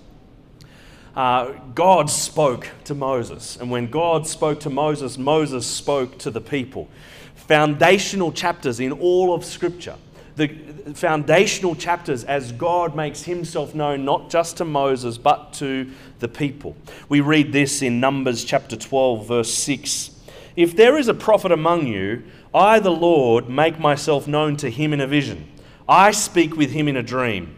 Uh, 1.16 1.54
God 1.76 2.10
spoke 2.10 2.70
to 2.86 2.96
Moses, 2.96 3.58
and 3.58 3.70
when 3.70 3.90
God 3.90 4.26
spoke 4.26 4.62
to 4.62 4.70
Moses, 4.70 5.18
Moses 5.18 5.68
spoke 5.68 6.18
to 6.20 6.32
the 6.32 6.40
people. 6.40 6.88
Foundational 7.36 8.32
chapters 8.32 8.80
in 8.80 8.94
all 8.94 9.34
of 9.34 9.44
Scripture. 9.44 9.96
The 10.38 10.48
foundational 10.94 11.76
chapters 11.76 12.24
as 12.24 12.54
God 12.54 12.96
makes 12.96 13.24
himself 13.24 13.76
known 13.76 14.06
not 14.06 14.30
just 14.30 14.58
to 14.58 14.66
Moses 14.66 15.18
but 15.18 15.52
to 15.54 15.92
the 16.20 16.30
people. 16.30 16.78
We 17.10 17.20
read 17.20 17.52
this 17.52 17.82
in 17.82 18.00
Numbers 18.00 18.46
chapter 18.46 18.78
12, 18.78 19.28
verse 19.28 19.54
6. 19.54 20.12
If 20.56 20.76
there 20.76 20.98
is 20.98 21.10
a 21.10 21.14
prophet 21.14 21.52
among 21.52 21.88
you, 21.88 22.24
I, 22.54 22.80
the 22.80 22.92
Lord, 22.92 23.50
make 23.50 23.80
myself 23.80 24.28
known 24.28 24.56
to 24.58 24.70
him 24.70 24.94
in 24.94 25.02
a 25.02 25.08
vision. 25.08 25.50
I 25.88 26.12
speak 26.12 26.56
with 26.56 26.72
him 26.72 26.88
in 26.88 26.96
a 26.96 27.04
dream. 27.04 27.56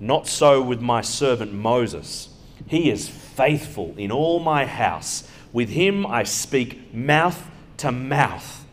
Not 0.00 0.26
so 0.26 0.60
with 0.60 0.80
my 0.80 1.00
servant 1.00 1.52
Moses. 1.52 2.28
He 2.66 2.90
is 2.90 3.08
faithful 3.08 3.94
in 3.96 4.10
all 4.10 4.40
my 4.40 4.66
house. 4.66 5.28
With 5.52 5.70
him 5.70 6.04
I 6.06 6.24
speak 6.24 6.92
mouth 6.92 7.48
to 7.78 7.92
mouth, 7.92 8.64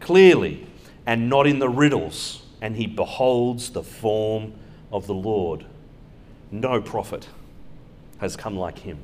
clearly, 0.00 0.66
and 1.06 1.30
not 1.30 1.46
in 1.46 1.58
the 1.58 1.68
riddles, 1.68 2.42
and 2.60 2.76
he 2.76 2.86
beholds 2.86 3.70
the 3.70 3.82
form 3.82 4.52
of 4.92 5.06
the 5.06 5.14
Lord. 5.14 5.64
No 6.50 6.80
prophet 6.80 7.28
has 8.18 8.36
come 8.36 8.56
like 8.56 8.80
him. 8.80 8.98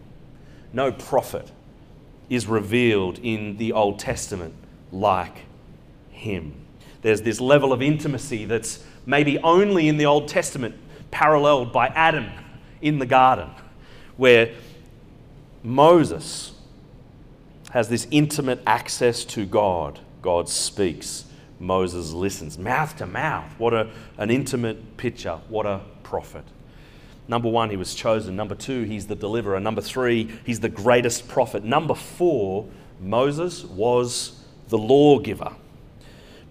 No 0.72 0.92
prophet 0.92 1.50
is 2.28 2.46
revealed 2.46 3.18
in 3.22 3.56
the 3.56 3.72
Old 3.72 3.98
Testament 3.98 4.54
like 4.92 5.38
him. 6.10 6.54
There's 7.02 7.22
this 7.22 7.40
level 7.40 7.72
of 7.72 7.82
intimacy 7.82 8.44
that's 8.44 8.82
maybe 9.06 9.38
only 9.38 9.88
in 9.88 9.98
the 9.98 10.06
Old 10.06 10.28
Testament, 10.28 10.74
paralleled 11.10 11.72
by 11.72 11.88
Adam 11.88 12.30
in 12.80 12.98
the 12.98 13.06
garden, 13.06 13.50
where 14.16 14.54
Moses 15.62 16.52
has 17.70 17.88
this 17.88 18.06
intimate 18.10 18.60
access 18.66 19.24
to 19.24 19.44
God. 19.44 20.00
God 20.22 20.48
speaks, 20.48 21.24
Moses 21.58 22.12
listens, 22.12 22.56
mouth 22.56 22.96
to 22.96 23.06
mouth. 23.06 23.50
What 23.58 23.74
a, 23.74 23.90
an 24.18 24.30
intimate 24.30 24.96
picture. 24.96 25.40
What 25.48 25.66
a 25.66 25.80
prophet. 26.02 26.44
Number 27.26 27.48
one, 27.48 27.70
he 27.70 27.76
was 27.76 27.94
chosen. 27.94 28.36
Number 28.36 28.54
two, 28.54 28.82
he's 28.82 29.06
the 29.06 29.14
deliverer. 29.14 29.58
Number 29.58 29.80
three, 29.80 30.30
he's 30.44 30.60
the 30.60 30.68
greatest 30.68 31.26
prophet. 31.26 31.64
Number 31.64 31.94
four, 31.94 32.68
Moses 33.00 33.64
was 33.64 34.44
the 34.68 34.78
lawgiver. 34.78 35.54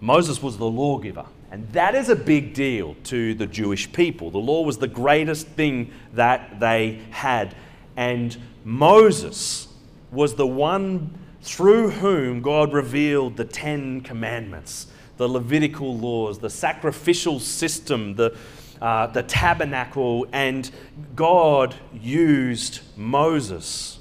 Moses 0.00 0.42
was 0.42 0.58
the 0.58 0.68
lawgiver. 0.68 1.26
And 1.54 1.70
that 1.70 1.94
is 1.94 2.08
a 2.08 2.16
big 2.16 2.52
deal 2.52 2.96
to 3.04 3.32
the 3.32 3.46
Jewish 3.46 3.92
people. 3.92 4.28
The 4.32 4.38
law 4.38 4.62
was 4.62 4.78
the 4.78 4.88
greatest 4.88 5.46
thing 5.46 5.92
that 6.14 6.58
they 6.58 7.00
had. 7.10 7.54
And 7.96 8.36
Moses 8.64 9.68
was 10.10 10.34
the 10.34 10.48
one 10.48 11.16
through 11.42 11.90
whom 11.90 12.42
God 12.42 12.72
revealed 12.72 13.36
the 13.36 13.44
Ten 13.44 14.00
Commandments, 14.00 14.88
the 15.16 15.28
Levitical 15.28 15.96
laws, 15.96 16.40
the 16.40 16.50
sacrificial 16.50 17.38
system, 17.38 18.16
the, 18.16 18.36
uh, 18.82 19.06
the 19.06 19.22
tabernacle, 19.22 20.26
and 20.32 20.68
God 21.14 21.76
used 21.92 22.80
Moses 22.96 24.00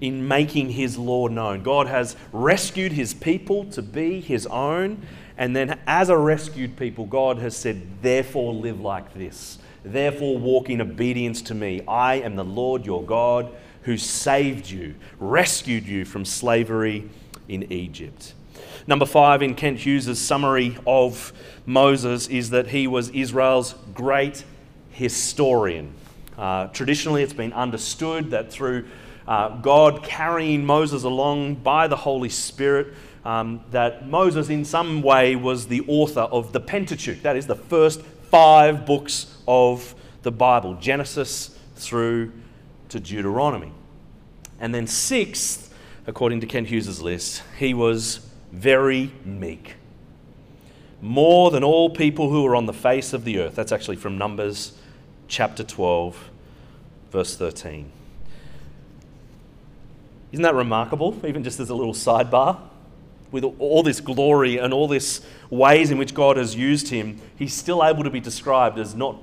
in 0.00 0.28
making 0.28 0.70
his 0.70 0.96
law 0.96 1.26
known. 1.26 1.64
God 1.64 1.88
has 1.88 2.14
rescued 2.32 2.92
his 2.92 3.14
people 3.14 3.64
to 3.72 3.82
be 3.82 4.20
his 4.20 4.46
own, 4.46 5.04
and 5.36 5.54
then 5.54 5.78
as 5.86 6.08
a 6.08 6.16
rescued 6.16 6.76
people, 6.76 7.06
God 7.06 7.38
has 7.38 7.56
said, 7.56 7.82
Therefore, 8.02 8.54
live 8.54 8.80
like 8.80 9.14
this. 9.14 9.58
Therefore, 9.84 10.38
walk 10.38 10.70
in 10.70 10.80
obedience 10.80 11.42
to 11.42 11.54
me. 11.54 11.82
I 11.86 12.16
am 12.16 12.36
the 12.36 12.44
Lord 12.44 12.86
your 12.86 13.04
God 13.04 13.50
who 13.82 13.98
saved 13.98 14.70
you, 14.70 14.94
rescued 15.18 15.86
you 15.86 16.04
from 16.04 16.24
slavery 16.24 17.08
in 17.48 17.70
Egypt. 17.70 18.34
Number 18.86 19.06
five 19.06 19.42
in 19.42 19.54
Kent 19.54 19.80
Hughes's 19.80 20.20
summary 20.20 20.78
of 20.86 21.32
Moses 21.66 22.28
is 22.28 22.50
that 22.50 22.68
he 22.68 22.86
was 22.86 23.10
Israel's 23.10 23.74
great 23.94 24.44
historian. 24.90 25.92
Uh, 26.38 26.68
traditionally, 26.68 27.22
it's 27.22 27.32
been 27.32 27.52
understood 27.52 28.30
that 28.30 28.50
through 28.50 28.86
uh, 29.26 29.56
God 29.60 30.02
carrying 30.02 30.64
Moses 30.64 31.04
along 31.04 31.56
by 31.56 31.88
the 31.88 31.96
Holy 31.96 32.28
Spirit, 32.28 32.94
um, 33.24 33.64
that 33.70 34.06
Moses, 34.06 34.50
in 34.50 34.64
some 34.64 35.02
way, 35.02 35.34
was 35.34 35.66
the 35.68 35.82
author 35.88 36.20
of 36.20 36.52
the 36.52 36.60
Pentateuch. 36.60 37.22
That 37.22 37.36
is 37.36 37.46
the 37.46 37.54
first 37.54 38.02
five 38.30 38.84
books 38.84 39.34
of 39.48 39.94
the 40.22 40.30
Bible 40.30 40.74
Genesis 40.74 41.58
through 41.76 42.32
to 42.90 43.00
Deuteronomy. 43.00 43.72
And 44.60 44.74
then, 44.74 44.86
sixth, 44.86 45.74
according 46.06 46.40
to 46.40 46.46
Kent 46.46 46.68
Hughes's 46.68 47.00
list, 47.00 47.42
he 47.58 47.74
was 47.74 48.28
very 48.52 49.10
meek. 49.24 49.74
More 51.00 51.50
than 51.50 51.64
all 51.64 51.90
people 51.90 52.30
who 52.30 52.46
are 52.46 52.56
on 52.56 52.66
the 52.66 52.72
face 52.72 53.12
of 53.12 53.24
the 53.24 53.38
earth. 53.38 53.54
That's 53.54 53.72
actually 53.72 53.96
from 53.96 54.16
Numbers 54.16 54.78
chapter 55.28 55.64
12, 55.64 56.30
verse 57.10 57.36
13. 57.36 57.90
Isn't 60.32 60.42
that 60.42 60.54
remarkable, 60.54 61.20
even 61.26 61.44
just 61.44 61.60
as 61.60 61.70
a 61.70 61.74
little 61.74 61.94
sidebar? 61.94 62.58
With 63.34 63.42
all 63.58 63.82
this 63.82 64.00
glory 64.00 64.58
and 64.58 64.72
all 64.72 64.86
this 64.86 65.20
ways 65.50 65.90
in 65.90 65.98
which 65.98 66.14
God 66.14 66.36
has 66.36 66.54
used 66.54 66.90
him, 66.90 67.20
he's 67.34 67.52
still 67.52 67.84
able 67.84 68.04
to 68.04 68.10
be 68.10 68.20
described 68.20 68.78
as 68.78 68.94
not 68.94 69.20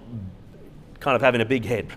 kind 1.00 1.16
of 1.16 1.22
having 1.22 1.40
a 1.40 1.46
big 1.46 1.64
head, 1.64 1.88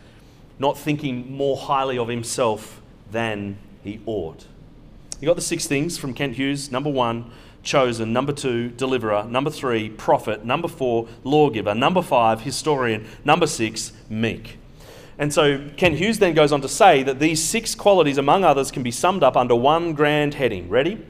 not 0.58 0.78
thinking 0.78 1.30
more 1.30 1.58
highly 1.58 1.98
of 1.98 2.08
himself 2.08 2.80
than 3.10 3.58
he 3.84 4.00
ought. 4.06 4.46
You 5.20 5.26
got 5.26 5.36
the 5.36 5.42
six 5.42 5.66
things 5.66 5.98
from 5.98 6.14
Kent 6.14 6.36
Hughes. 6.36 6.72
Number 6.72 6.88
one, 6.88 7.30
chosen. 7.62 8.14
Number 8.14 8.32
two, 8.32 8.70
deliverer. 8.70 9.24
Number 9.24 9.50
three, 9.50 9.90
prophet. 9.90 10.46
Number 10.46 10.68
four, 10.68 11.06
lawgiver. 11.22 11.74
Number 11.74 12.00
five, 12.00 12.40
historian. 12.40 13.06
Number 13.26 13.46
six, 13.46 13.92
meek. 14.08 14.56
And 15.18 15.34
so 15.34 15.68
Kent 15.76 15.96
Hughes 15.96 16.18
then 16.18 16.32
goes 16.32 16.50
on 16.50 16.62
to 16.62 16.68
say 16.68 17.02
that 17.02 17.18
these 17.18 17.44
six 17.44 17.74
qualities, 17.74 18.16
among 18.16 18.42
others, 18.42 18.70
can 18.70 18.82
be 18.82 18.90
summed 18.90 19.22
up 19.22 19.36
under 19.36 19.54
one 19.54 19.92
grand 19.92 20.32
heading. 20.32 20.70
Ready? 20.70 21.04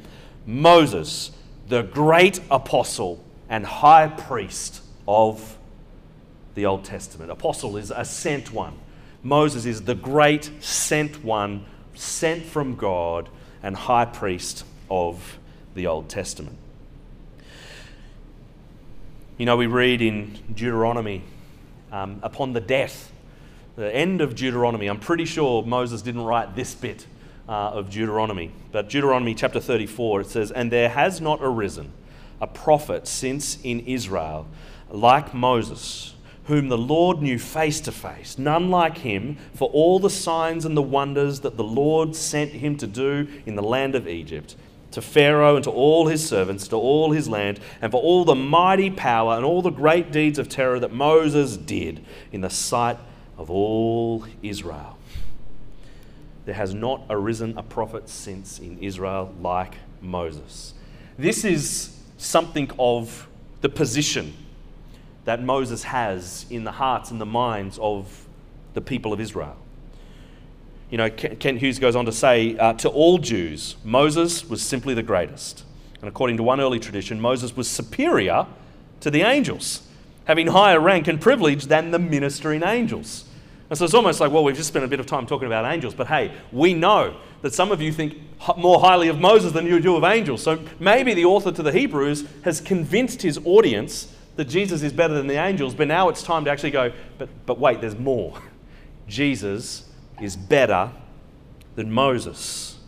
Moses, 0.48 1.30
the 1.68 1.82
great 1.82 2.40
apostle 2.50 3.22
and 3.50 3.66
high 3.66 4.08
priest 4.08 4.80
of 5.06 5.58
the 6.54 6.64
Old 6.64 6.84
Testament. 6.84 7.30
Apostle 7.30 7.76
is 7.76 7.92
a 7.94 8.02
sent 8.02 8.50
one. 8.50 8.72
Moses 9.22 9.66
is 9.66 9.82
the 9.82 9.94
great 9.94 10.50
sent 10.60 11.22
one, 11.22 11.66
sent 11.94 12.46
from 12.46 12.76
God 12.76 13.28
and 13.62 13.76
high 13.76 14.06
priest 14.06 14.64
of 14.90 15.38
the 15.74 15.86
Old 15.86 16.08
Testament. 16.08 16.56
You 19.36 19.44
know, 19.44 19.58
we 19.58 19.66
read 19.66 20.00
in 20.00 20.38
Deuteronomy 20.54 21.24
um, 21.92 22.20
upon 22.22 22.54
the 22.54 22.60
death 22.62 23.12
the 23.76 23.94
end 23.94 24.22
of 24.22 24.34
Deuteronomy. 24.34 24.86
I'm 24.86 24.98
pretty 24.98 25.26
sure 25.26 25.62
Moses 25.62 26.00
didn't 26.00 26.22
write 26.22 26.56
this 26.56 26.74
bit 26.74 27.06
uh, 27.48 27.70
of 27.70 27.90
Deuteronomy, 27.90 28.52
but 28.72 28.88
Deuteronomy 28.88 29.34
chapter 29.34 29.60
34, 29.60 30.22
it 30.22 30.26
says, 30.26 30.50
And 30.50 30.70
there 30.70 30.90
has 30.90 31.20
not 31.20 31.38
arisen 31.42 31.92
a 32.40 32.46
prophet 32.46 33.08
since 33.08 33.58
in 33.62 33.80
Israel 33.80 34.46
like 34.90 35.34
Moses, 35.34 36.14
whom 36.44 36.68
the 36.68 36.78
Lord 36.78 37.20
knew 37.22 37.38
face 37.38 37.80
to 37.80 37.92
face, 37.92 38.38
none 38.38 38.70
like 38.70 38.98
him, 38.98 39.36
for 39.54 39.68
all 39.70 39.98
the 39.98 40.10
signs 40.10 40.64
and 40.64 40.76
the 40.76 40.82
wonders 40.82 41.40
that 41.40 41.56
the 41.56 41.64
Lord 41.64 42.14
sent 42.14 42.52
him 42.52 42.76
to 42.76 42.86
do 42.86 43.28
in 43.46 43.54
the 43.54 43.62
land 43.62 43.94
of 43.94 44.06
Egypt 44.06 44.54
to 44.90 45.02
Pharaoh 45.02 45.54
and 45.54 45.64
to 45.64 45.70
all 45.70 46.06
his 46.06 46.26
servants, 46.26 46.68
to 46.68 46.76
all 46.76 47.12
his 47.12 47.28
land, 47.28 47.60
and 47.80 47.92
for 47.92 48.00
all 48.00 48.24
the 48.24 48.34
mighty 48.34 48.90
power 48.90 49.36
and 49.36 49.44
all 49.44 49.62
the 49.62 49.70
great 49.70 50.10
deeds 50.10 50.38
of 50.38 50.48
terror 50.48 50.80
that 50.80 50.92
Moses 50.92 51.56
did 51.56 52.04
in 52.32 52.40
the 52.40 52.50
sight 52.50 52.98
of 53.36 53.50
all 53.50 54.24
Israel. 54.42 54.97
There 56.48 56.54
has 56.54 56.72
not 56.72 57.02
arisen 57.10 57.58
a 57.58 57.62
prophet 57.62 58.08
since 58.08 58.58
in 58.58 58.78
Israel 58.78 59.34
like 59.38 59.74
Moses. 60.00 60.72
This 61.18 61.44
is 61.44 61.94
something 62.16 62.70
of 62.78 63.28
the 63.60 63.68
position 63.68 64.32
that 65.26 65.42
Moses 65.42 65.82
has 65.82 66.46
in 66.48 66.64
the 66.64 66.72
hearts 66.72 67.10
and 67.10 67.20
the 67.20 67.26
minds 67.26 67.78
of 67.82 68.26
the 68.72 68.80
people 68.80 69.12
of 69.12 69.20
Israel. 69.20 69.58
You 70.88 70.96
know, 70.96 71.10
Kent 71.10 71.58
Hughes 71.58 71.78
goes 71.78 71.94
on 71.94 72.06
to 72.06 72.12
say 72.12 72.56
uh, 72.56 72.72
to 72.72 72.88
all 72.88 73.18
Jews, 73.18 73.76
Moses 73.84 74.48
was 74.48 74.62
simply 74.62 74.94
the 74.94 75.02
greatest. 75.02 75.64
And 76.00 76.08
according 76.08 76.38
to 76.38 76.42
one 76.42 76.62
early 76.62 76.78
tradition, 76.80 77.20
Moses 77.20 77.58
was 77.58 77.68
superior 77.68 78.46
to 79.00 79.10
the 79.10 79.20
angels, 79.20 79.82
having 80.24 80.46
higher 80.46 80.80
rank 80.80 81.08
and 81.08 81.20
privilege 81.20 81.66
than 81.66 81.90
the 81.90 81.98
ministering 81.98 82.62
angels. 82.62 83.27
And 83.70 83.78
so 83.78 83.84
it's 83.84 83.94
almost 83.94 84.20
like, 84.20 84.32
well, 84.32 84.44
we've 84.44 84.56
just 84.56 84.68
spent 84.68 84.84
a 84.84 84.88
bit 84.88 85.00
of 85.00 85.06
time 85.06 85.26
talking 85.26 85.46
about 85.46 85.70
angels, 85.70 85.94
but 85.94 86.06
hey, 86.06 86.32
we 86.52 86.72
know 86.72 87.16
that 87.42 87.52
some 87.52 87.70
of 87.70 87.82
you 87.82 87.92
think 87.92 88.16
more 88.56 88.80
highly 88.80 89.08
of 89.08 89.20
Moses 89.20 89.52
than 89.52 89.66
you 89.66 89.78
do 89.80 89.96
of 89.96 90.04
angels. 90.04 90.42
So 90.42 90.60
maybe 90.78 91.12
the 91.14 91.26
author 91.26 91.52
to 91.52 91.62
the 91.62 91.72
Hebrews 91.72 92.26
has 92.44 92.60
convinced 92.60 93.22
his 93.22 93.38
audience 93.44 94.14
that 94.36 94.46
Jesus 94.46 94.82
is 94.82 94.92
better 94.92 95.14
than 95.14 95.26
the 95.26 95.34
angels, 95.34 95.74
but 95.74 95.88
now 95.88 96.08
it's 96.08 96.22
time 96.22 96.44
to 96.44 96.50
actually 96.50 96.70
go, 96.70 96.92
but, 97.18 97.28
but 97.44 97.58
wait, 97.58 97.80
there's 97.80 97.98
more. 97.98 98.40
Jesus 99.08 99.88
is 100.20 100.36
better 100.36 100.90
than 101.74 101.90
Moses. 101.90 102.78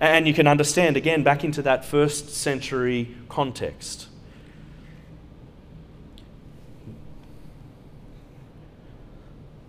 And 0.00 0.28
you 0.28 0.34
can 0.34 0.46
understand, 0.46 0.96
again, 0.96 1.22
back 1.22 1.42
into 1.42 1.62
that 1.62 1.84
first 1.84 2.34
century 2.34 3.14
context. 3.28 4.07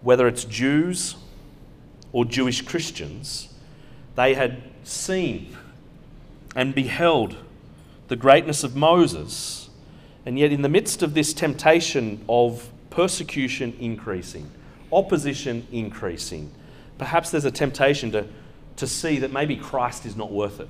Whether 0.01 0.27
it's 0.27 0.45
Jews 0.45 1.15
or 2.11 2.25
Jewish 2.25 2.61
Christians, 2.61 3.53
they 4.15 4.33
had 4.33 4.61
seen 4.83 5.55
and 6.55 6.73
beheld 6.73 7.35
the 8.07 8.15
greatness 8.15 8.63
of 8.63 8.75
Moses. 8.75 9.69
And 10.25 10.37
yet, 10.37 10.51
in 10.51 10.61
the 10.61 10.69
midst 10.69 11.01
of 11.01 11.13
this 11.13 11.33
temptation 11.33 12.23
of 12.27 12.69
persecution 12.89 13.75
increasing, 13.79 14.49
opposition 14.91 15.65
increasing, 15.71 16.51
perhaps 16.97 17.31
there's 17.31 17.45
a 17.45 17.51
temptation 17.51 18.11
to, 18.11 18.27
to 18.75 18.87
see 18.87 19.19
that 19.19 19.31
maybe 19.31 19.55
Christ 19.55 20.05
is 20.05 20.15
not 20.15 20.31
worth 20.31 20.59
it. 20.59 20.69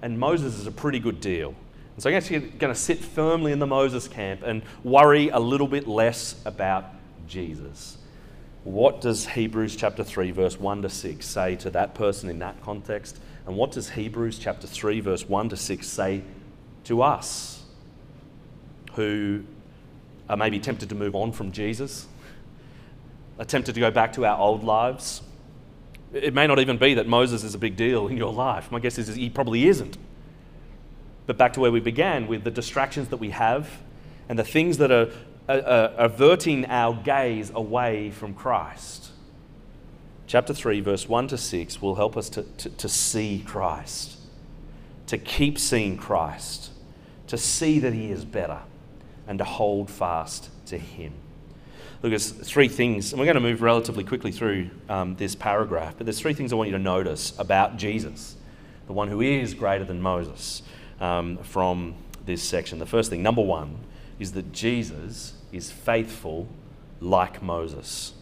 And 0.00 0.18
Moses 0.18 0.58
is 0.58 0.66
a 0.66 0.72
pretty 0.72 1.00
good 1.00 1.20
deal. 1.20 1.54
And 1.94 2.02
so 2.02 2.08
I'm 2.08 2.16
actually 2.16 2.38
going 2.38 2.72
to 2.72 2.78
sit 2.78 2.98
firmly 2.98 3.52
in 3.52 3.58
the 3.58 3.66
Moses 3.66 4.06
camp 4.06 4.42
and 4.44 4.62
worry 4.84 5.28
a 5.30 5.38
little 5.38 5.66
bit 5.66 5.88
less 5.88 6.40
about 6.44 6.86
Jesus. 7.26 7.97
What 8.64 9.00
does 9.00 9.26
Hebrews 9.26 9.76
chapter 9.76 10.04
3, 10.04 10.30
verse 10.32 10.58
1 10.58 10.82
to 10.82 10.88
6 10.88 11.26
say 11.26 11.56
to 11.56 11.70
that 11.70 11.94
person 11.94 12.28
in 12.28 12.38
that 12.40 12.60
context? 12.62 13.18
And 13.46 13.56
what 13.56 13.72
does 13.72 13.90
Hebrews 13.90 14.38
chapter 14.38 14.66
3, 14.66 15.00
verse 15.00 15.28
1 15.28 15.48
to 15.50 15.56
6 15.56 15.86
say 15.86 16.22
to 16.84 17.02
us 17.02 17.62
who 18.94 19.44
are 20.28 20.36
maybe 20.36 20.58
tempted 20.58 20.88
to 20.90 20.94
move 20.94 21.14
on 21.14 21.32
from 21.32 21.52
Jesus, 21.52 22.06
are 23.38 23.44
tempted 23.44 23.74
to 23.74 23.80
go 23.80 23.90
back 23.90 24.12
to 24.14 24.26
our 24.26 24.38
old 24.38 24.64
lives? 24.64 25.22
It 26.12 26.34
may 26.34 26.46
not 26.46 26.58
even 26.58 26.78
be 26.78 26.94
that 26.94 27.06
Moses 27.06 27.44
is 27.44 27.54
a 27.54 27.58
big 27.58 27.76
deal 27.76 28.08
in 28.08 28.16
your 28.16 28.32
life. 28.32 28.72
My 28.72 28.80
guess 28.80 28.98
is 28.98 29.14
he 29.14 29.30
probably 29.30 29.68
isn't. 29.68 29.96
But 31.26 31.36
back 31.36 31.52
to 31.54 31.60
where 31.60 31.70
we 31.70 31.80
began 31.80 32.26
with 32.26 32.44
the 32.44 32.50
distractions 32.50 33.08
that 33.08 33.18
we 33.18 33.30
have 33.30 33.70
and 34.28 34.38
the 34.38 34.44
things 34.44 34.78
that 34.78 34.90
are 34.90 35.10
uh, 35.48 35.94
averting 35.96 36.66
our 36.66 36.94
gaze 36.94 37.50
away 37.54 38.10
from 38.10 38.34
Christ. 38.34 39.10
Chapter 40.26 40.52
3, 40.52 40.80
verse 40.80 41.08
1 41.08 41.28
to 41.28 41.38
6 41.38 41.80
will 41.80 41.94
help 41.94 42.16
us 42.16 42.28
to, 42.30 42.42
to, 42.42 42.68
to 42.68 42.88
see 42.88 43.42
Christ, 43.46 44.18
to 45.06 45.16
keep 45.16 45.58
seeing 45.58 45.96
Christ, 45.96 46.70
to 47.28 47.38
see 47.38 47.78
that 47.78 47.94
He 47.94 48.10
is 48.10 48.26
better, 48.26 48.60
and 49.26 49.38
to 49.38 49.44
hold 49.44 49.90
fast 49.90 50.50
to 50.66 50.76
Him. 50.76 51.14
Look, 52.02 52.10
there's 52.10 52.30
three 52.30 52.68
things, 52.68 53.12
and 53.12 53.18
we're 53.18 53.24
going 53.24 53.36
to 53.36 53.40
move 53.40 53.62
relatively 53.62 54.04
quickly 54.04 54.30
through 54.30 54.68
um, 54.88 55.16
this 55.16 55.34
paragraph, 55.34 55.94
but 55.96 56.04
there's 56.04 56.20
three 56.20 56.34
things 56.34 56.52
I 56.52 56.56
want 56.56 56.68
you 56.68 56.76
to 56.76 56.82
notice 56.82 57.32
about 57.38 57.78
Jesus, 57.78 58.36
the 58.86 58.92
one 58.92 59.08
who 59.08 59.22
is 59.22 59.54
greater 59.54 59.84
than 59.84 60.02
Moses, 60.02 60.62
um, 61.00 61.38
from 61.38 61.94
this 62.26 62.42
section. 62.42 62.78
The 62.78 62.86
first 62.86 63.08
thing, 63.08 63.22
number 63.22 63.42
one, 63.42 63.78
is 64.18 64.32
that 64.32 64.52
Jesus 64.52 65.32
is 65.52 65.70
faithful 65.70 66.48
like 67.00 67.42
Moses. 67.42 68.12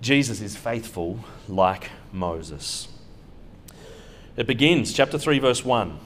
Jesus 0.00 0.40
is 0.40 0.56
faithful 0.56 1.20
like 1.48 1.90
Moses. 2.12 2.88
It 4.36 4.46
begins, 4.46 4.92
chapter 4.92 5.18
3, 5.18 5.38
verse 5.38 5.64
1. 5.64 5.98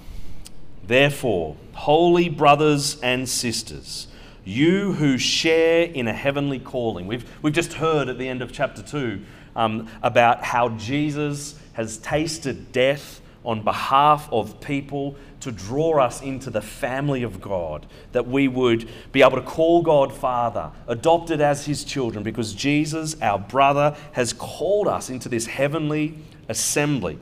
Therefore, 0.87 1.57
holy 1.73 2.29
brothers 2.29 3.01
and 3.01 3.29
sisters, 3.29 4.09
you 4.45 4.93
who 4.95 5.17
share 5.17 5.85
in 5.85 6.09
a 6.09 6.13
heavenly 6.13 6.59
calling. 6.59 7.07
We've, 7.07 7.29
we've 7.43 7.55
just 7.55 7.75
heard 7.75 8.09
at 8.09 8.19
the 8.19 8.29
end 8.29 8.43
of 8.43 8.53
chapter 8.53 8.83
2 8.83 9.21
um, 9.57 9.89
about 10.03 10.45
how 10.45 10.71
Jesus 10.71 11.59
has 11.75 11.99
tasted 11.99 12.73
death 12.73 13.21
on 13.45 13.63
behalf 13.63 14.29
of 14.33 14.61
people 14.61 15.17
to 15.45 15.53
draw 15.53 16.03
us 16.03 16.21
into 16.21 16.51
the 16.51 16.61
family 16.61 17.23
of 17.23 17.41
God, 17.41 17.87
that 18.13 18.27
we 18.27 18.49
would 18.49 18.89
be 19.13 19.23
able 19.23 19.37
to 19.37 19.43
call 19.43 19.83
God 19.83 20.13
Father, 20.13 20.73
adopted 20.87 21.41
as 21.41 21.67
His 21.67 21.85
children, 21.85 22.23
because 22.23 22.53
Jesus, 22.53 23.21
our 23.23 23.39
brother, 23.39 23.97
has 24.13 24.33
called 24.33 24.89
us 24.89 25.09
into 25.09 25.29
this 25.29 25.47
heavenly 25.47 26.19
assembly. 26.49 27.19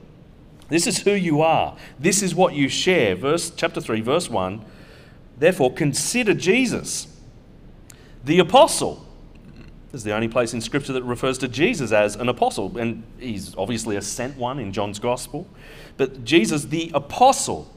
This 0.69 0.87
is 0.87 1.01
who 1.01 1.13
you 1.13 1.43
are. 1.43 1.77
This 1.99 2.23
is 2.23 2.35
what 2.35 2.55
you 2.55 2.69
share. 2.69 3.15
Verse 3.15 3.51
chapter 3.51 3.81
3, 3.81 4.01
verse 4.01 4.31
1. 4.31 4.65
Therefore, 5.37 5.73
consider 5.73 6.35
Jesus, 6.35 7.09
the 8.25 8.39
apostle. 8.39 9.07
This 9.91 10.01
is 10.01 10.05
the 10.05 10.15
only 10.15 10.29
place 10.29 10.55
in 10.55 10.61
Scripture 10.61 10.95
that 10.95 11.03
refers 11.03 11.37
to 11.39 11.49
Jesus 11.49 11.93
as 11.93 12.17
an 12.17 12.29
apostle, 12.29 12.79
and 12.79 13.03
he's 13.19 13.55
obviously 13.57 13.97
a 13.97 14.03
sent 14.03 14.37
one 14.39 14.59
in 14.59 14.73
John's 14.73 14.99
Gospel. 14.99 15.47
But 15.99 16.25
Jesus, 16.25 16.65
the 16.65 16.91
apostle, 16.95 17.72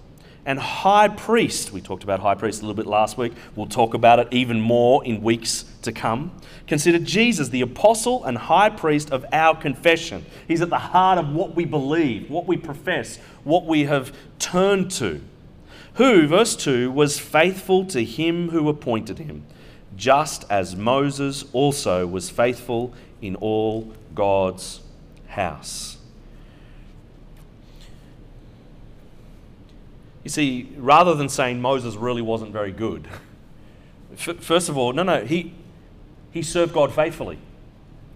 and 0.46 0.60
high 0.60 1.08
priest. 1.08 1.72
We 1.72 1.82
talked 1.82 2.04
about 2.04 2.20
high 2.20 2.36
priest 2.36 2.62
a 2.62 2.66
little 2.66 2.76
bit 2.76 2.86
last 2.86 3.18
week. 3.18 3.34
We'll 3.56 3.66
talk 3.66 3.94
about 3.94 4.20
it 4.20 4.28
even 4.32 4.62
more 4.62 5.04
in 5.04 5.22
weeks 5.22 5.66
to 5.82 5.92
come. 5.92 6.32
Consider 6.68 7.00
Jesus 7.00 7.50
the 7.50 7.62
apostle 7.62 8.24
and 8.24 8.38
high 8.38 8.70
priest 8.70 9.12
of 9.12 9.26
our 9.32 9.56
confession. 9.56 10.26
He's 10.48 10.62
at 10.62 10.70
the 10.70 10.78
heart 10.78 11.18
of 11.18 11.30
what 11.30 11.56
we 11.56 11.66
believe, 11.66 12.30
what 12.30 12.46
we 12.46 12.58
profess, 12.58 13.18
what 13.44 13.66
we 13.66 13.86
have 13.86 14.16
turned 14.40 14.92
to. 14.92 15.22
Who, 15.96 16.28
verse 16.28 16.56
2, 16.56 16.92
was 16.92 17.20
faithful 17.20 17.86
to 17.86 18.04
him 18.04 18.50
who 18.50 18.68
appointed 18.70 19.18
him, 19.18 19.46
just 19.96 20.44
as 20.50 20.76
Moses 20.76 21.46
also 21.54 22.06
was 22.06 22.30
faithful 22.30 22.94
in 23.22 23.36
all 23.38 23.94
God's 24.14 24.82
house. 25.28 25.95
You 30.26 30.32
see, 30.32 30.74
rather 30.78 31.14
than 31.14 31.30
saying 31.30 31.62
Moses 31.62 31.96
really 31.96 32.24
wasn't 32.24 32.52
very 32.52 32.72
good, 32.72 33.08
first 34.18 34.70
of 34.70 34.78
all, 34.78 34.92
no, 34.92 35.04
no, 35.04 35.24
he, 35.24 35.54
he 36.32 36.42
served 36.42 36.74
God 36.74 36.92
faithfully. 36.92 37.38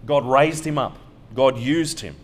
God 0.04 0.26
raised 0.26 0.66
him 0.66 0.76
up, 0.76 0.98
God 1.36 1.56
used 1.56 2.00
him. 2.00 2.16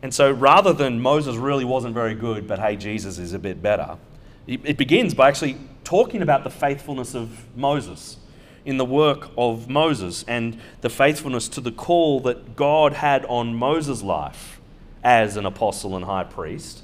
And 0.00 0.14
so 0.14 0.32
rather 0.32 0.72
than 0.72 1.02
Moses 1.02 1.36
really 1.36 1.64
wasn't 1.64 1.92
very 1.92 2.14
good, 2.14 2.48
but 2.48 2.58
hey, 2.58 2.76
Jesus 2.76 3.18
is 3.18 3.34
a 3.34 3.38
bit 3.38 3.62
better, 3.62 3.98
it 4.46 4.78
begins 4.78 5.12
by 5.12 5.28
actually 5.28 5.58
talking 5.84 6.22
about 6.22 6.42
the 6.42 6.50
faithfulness 6.50 7.14
of 7.14 7.44
Moses 7.54 8.16
in 8.64 8.78
the 8.78 8.84
work 8.84 9.28
of 9.36 9.68
Moses 9.68 10.24
and 10.26 10.58
the 10.80 10.88
faithfulness 10.88 11.48
to 11.50 11.60
the 11.60 11.72
call 11.72 12.20
that 12.20 12.56
God 12.56 12.94
had 12.94 13.26
on 13.26 13.54
Moses' 13.54 14.02
life 14.02 14.58
as 15.04 15.36
an 15.36 15.44
apostle 15.44 15.96
and 15.96 16.04
high 16.06 16.24
priest 16.24 16.82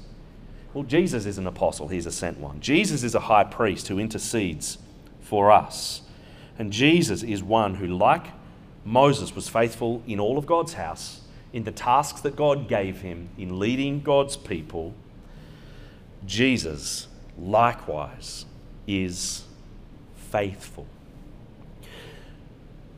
well, 0.73 0.83
Jesus 0.83 1.25
is 1.25 1.37
an 1.37 1.45
apostle, 1.45 1.87
he's 1.87 2.05
a 2.05 2.11
sent 2.11 2.39
one. 2.39 2.59
Jesus 2.59 3.03
is 3.03 3.13
a 3.13 3.21
high 3.21 3.43
priest 3.43 3.87
who 3.87 3.99
intercedes 3.99 4.79
for 5.21 5.51
us. 5.51 6.01
And 6.57 6.71
Jesus 6.71 7.23
is 7.23 7.43
one 7.43 7.75
who, 7.75 7.87
like 7.87 8.27
Moses, 8.85 9.35
was 9.35 9.47
faithful 9.47 10.03
in 10.07 10.19
all 10.19 10.37
of 10.37 10.45
God's 10.45 10.73
house, 10.73 11.21
in 11.51 11.63
the 11.63 11.71
tasks 11.71 12.21
that 12.21 12.35
God 12.35 12.67
gave 12.67 13.01
him, 13.01 13.29
in 13.37 13.59
leading 13.59 14.01
God's 14.01 14.35
people. 14.35 14.93
Jesus, 16.25 17.07
likewise, 17.37 18.45
is 18.87 19.43
faithful. 20.15 20.87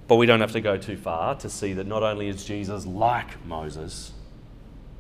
But 0.08 0.16
we 0.16 0.26
don't 0.26 0.42
have 0.42 0.52
to 0.52 0.62
go 0.62 0.78
too 0.78 0.98
far 0.98 1.36
to 1.36 1.50
see 1.50 1.74
that 1.74 1.88
not 1.88 2.04
only 2.04 2.30
is 2.30 2.46
Jesus 2.46 2.86
like 2.86 3.44
Moses, 3.46 4.12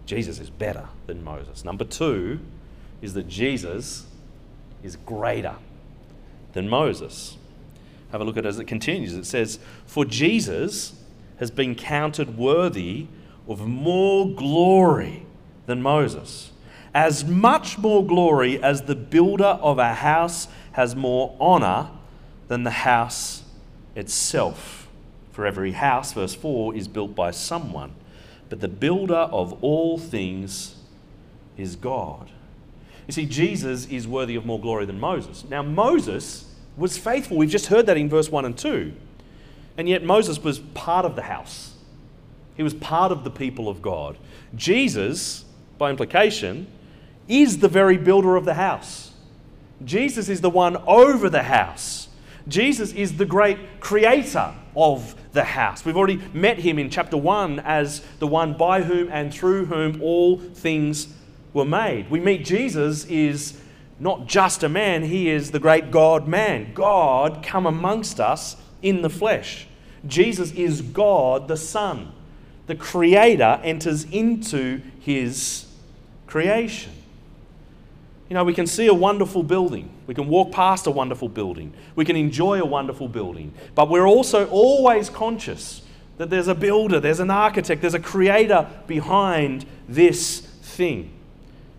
Jesus 0.05 0.39
is 0.39 0.49
better 0.49 0.88
than 1.07 1.23
Moses. 1.23 1.63
Number 1.63 1.85
two, 1.85 2.39
is 3.05 3.13
that 3.13 3.29
Jesus 3.29 4.05
is 4.83 4.97
greater 4.97 5.55
than 6.53 6.67
Moses. 6.67 7.37
Have 8.11 8.19
a 8.19 8.23
look 8.23 8.35
at 8.35 8.45
it 8.45 8.49
as 8.49 8.59
it 8.59 8.65
continues. 8.65 9.13
It 9.13 9.25
says, 9.25 9.59
For 9.85 10.03
Jesus 10.03 10.93
has 11.37 11.51
been 11.51 11.75
counted 11.75 12.37
worthy 12.37 13.07
of 13.47 13.67
more 13.67 14.27
glory 14.27 15.25
than 15.67 15.81
Moses, 15.81 16.51
as 16.93 17.23
much 17.23 17.77
more 17.77 18.05
glory 18.05 18.61
as 18.61 18.83
the 18.83 18.95
builder 18.95 19.59
of 19.61 19.77
a 19.77 19.93
house 19.93 20.47
has 20.73 20.95
more 20.95 21.35
honor 21.39 21.89
than 22.47 22.63
the 22.63 22.71
house 22.71 23.43
itself. 23.95 24.87
For 25.31 25.45
every 25.45 25.73
house, 25.73 26.13
verse 26.13 26.33
4, 26.33 26.75
is 26.75 26.87
built 26.87 27.13
by 27.13 27.31
someone, 27.31 27.93
but 28.49 28.61
the 28.61 28.67
builder 28.67 29.13
of 29.13 29.61
all 29.61 29.97
things 29.97 30.75
is 31.57 31.75
God. 31.75 32.31
You 33.07 33.13
see, 33.13 33.25
Jesus 33.25 33.85
is 33.87 34.07
worthy 34.07 34.35
of 34.35 34.45
more 34.45 34.59
glory 34.59 34.85
than 34.85 34.99
Moses. 34.99 35.45
Now, 35.49 35.61
Moses 35.61 36.51
was 36.75 36.97
faithful. 36.97 37.37
We've 37.37 37.49
just 37.49 37.67
heard 37.67 37.85
that 37.85 37.97
in 37.97 38.09
verse 38.09 38.29
1 38.31 38.45
and 38.45 38.57
2. 38.57 38.93
And 39.77 39.87
yet, 39.87 40.03
Moses 40.03 40.41
was 40.41 40.59
part 40.59 41.05
of 41.05 41.15
the 41.15 41.23
house, 41.23 41.73
he 42.55 42.63
was 42.63 42.73
part 42.73 43.11
of 43.11 43.23
the 43.23 43.31
people 43.31 43.67
of 43.67 43.81
God. 43.81 44.17
Jesus, 44.55 45.45
by 45.77 45.89
implication, 45.89 46.67
is 47.27 47.59
the 47.59 47.67
very 47.67 47.97
builder 47.97 48.35
of 48.35 48.45
the 48.45 48.53
house. 48.53 49.11
Jesus 49.83 50.29
is 50.29 50.41
the 50.41 50.49
one 50.49 50.77
over 50.87 51.29
the 51.29 51.43
house. 51.43 52.07
Jesus 52.47 52.93
is 52.93 53.17
the 53.17 53.25
great 53.25 53.79
creator 53.79 54.53
of 54.75 55.15
the 55.33 55.43
house. 55.43 55.83
We've 55.83 55.97
already 55.97 56.21
met 56.33 56.59
him 56.59 56.79
in 56.79 56.89
chapter 56.89 57.17
1 57.17 57.59
as 57.59 58.01
the 58.19 58.27
one 58.27 58.55
by 58.55 58.83
whom 58.83 59.09
and 59.11 59.33
through 59.33 59.65
whom 59.65 60.01
all 60.01 60.37
things 60.39 61.07
were 61.55 61.65
made. 61.65 62.11
We 62.11 62.19
meet 62.19 62.45
Jesus 62.45 63.05
is 63.05 63.59
not 63.97 64.27
just 64.27 64.61
a 64.61 64.69
man, 64.69 65.03
he 65.03 65.29
is 65.29 65.51
the 65.51 65.59
great 65.59 65.89
God 65.89 66.27
man. 66.27 66.73
God 66.73 67.41
come 67.41 67.65
amongst 67.65 68.19
us 68.19 68.57
in 68.81 69.01
the 69.01 69.09
flesh. 69.09 69.65
Jesus 70.05 70.51
is 70.51 70.81
God 70.81 71.47
the 71.47 71.57
Son. 71.57 72.11
The 72.67 72.75
Creator 72.75 73.61
enters 73.63 74.03
into 74.03 74.81
his 74.99 75.65
creation. 76.27 76.91
You 78.29 78.33
know, 78.33 78.43
we 78.43 78.53
can 78.53 78.67
see 78.67 78.87
a 78.87 78.93
wonderful 78.93 79.43
building. 79.43 79.89
We 80.07 80.13
can 80.13 80.27
walk 80.27 80.51
past 80.51 80.87
a 80.87 80.91
wonderful 80.91 81.29
building. 81.29 81.73
We 81.95 82.03
can 82.03 82.17
enjoy 82.17 82.59
a 82.59 82.65
wonderful 82.65 83.07
building. 83.07 83.53
But 83.75 83.89
we're 83.89 84.07
also 84.07 84.47
always 84.49 85.09
conscious 85.09 85.83
that 86.17 86.29
there's 86.29 86.47
a 86.47 86.55
builder, 86.55 86.99
there's 86.99 87.19
an 87.19 87.31
architect, 87.31 87.81
there's 87.81 87.93
a 87.93 87.99
creator 87.99 88.67
behind 88.87 89.65
this 89.87 90.39
thing. 90.39 91.14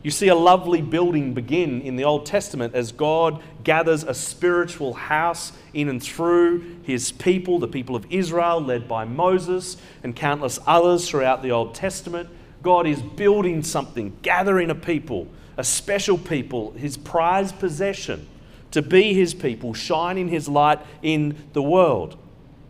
You 0.06 0.12
see 0.12 0.28
a 0.28 0.36
lovely 0.36 0.82
building 0.82 1.34
begin 1.34 1.80
in 1.80 1.96
the 1.96 2.04
Old 2.04 2.26
Testament 2.26 2.76
as 2.76 2.92
God 2.92 3.42
gathers 3.64 4.04
a 4.04 4.14
spiritual 4.14 4.94
house 4.94 5.50
in 5.74 5.88
and 5.88 6.00
through 6.00 6.76
his 6.84 7.10
people, 7.10 7.58
the 7.58 7.66
people 7.66 7.96
of 7.96 8.06
Israel, 8.08 8.60
led 8.60 8.86
by 8.86 9.04
Moses 9.04 9.76
and 10.04 10.14
countless 10.14 10.60
others 10.64 11.08
throughout 11.08 11.42
the 11.42 11.50
Old 11.50 11.74
Testament. 11.74 12.28
God 12.62 12.86
is 12.86 13.02
building 13.02 13.64
something, 13.64 14.16
gathering 14.22 14.70
a 14.70 14.76
people, 14.76 15.26
a 15.56 15.64
special 15.64 16.18
people, 16.18 16.70
his 16.74 16.96
prized 16.96 17.58
possession, 17.58 18.28
to 18.70 18.82
be 18.82 19.12
his 19.12 19.34
people, 19.34 19.74
shining 19.74 20.28
his 20.28 20.48
light 20.48 20.78
in 21.02 21.36
the 21.52 21.62
world. 21.62 22.16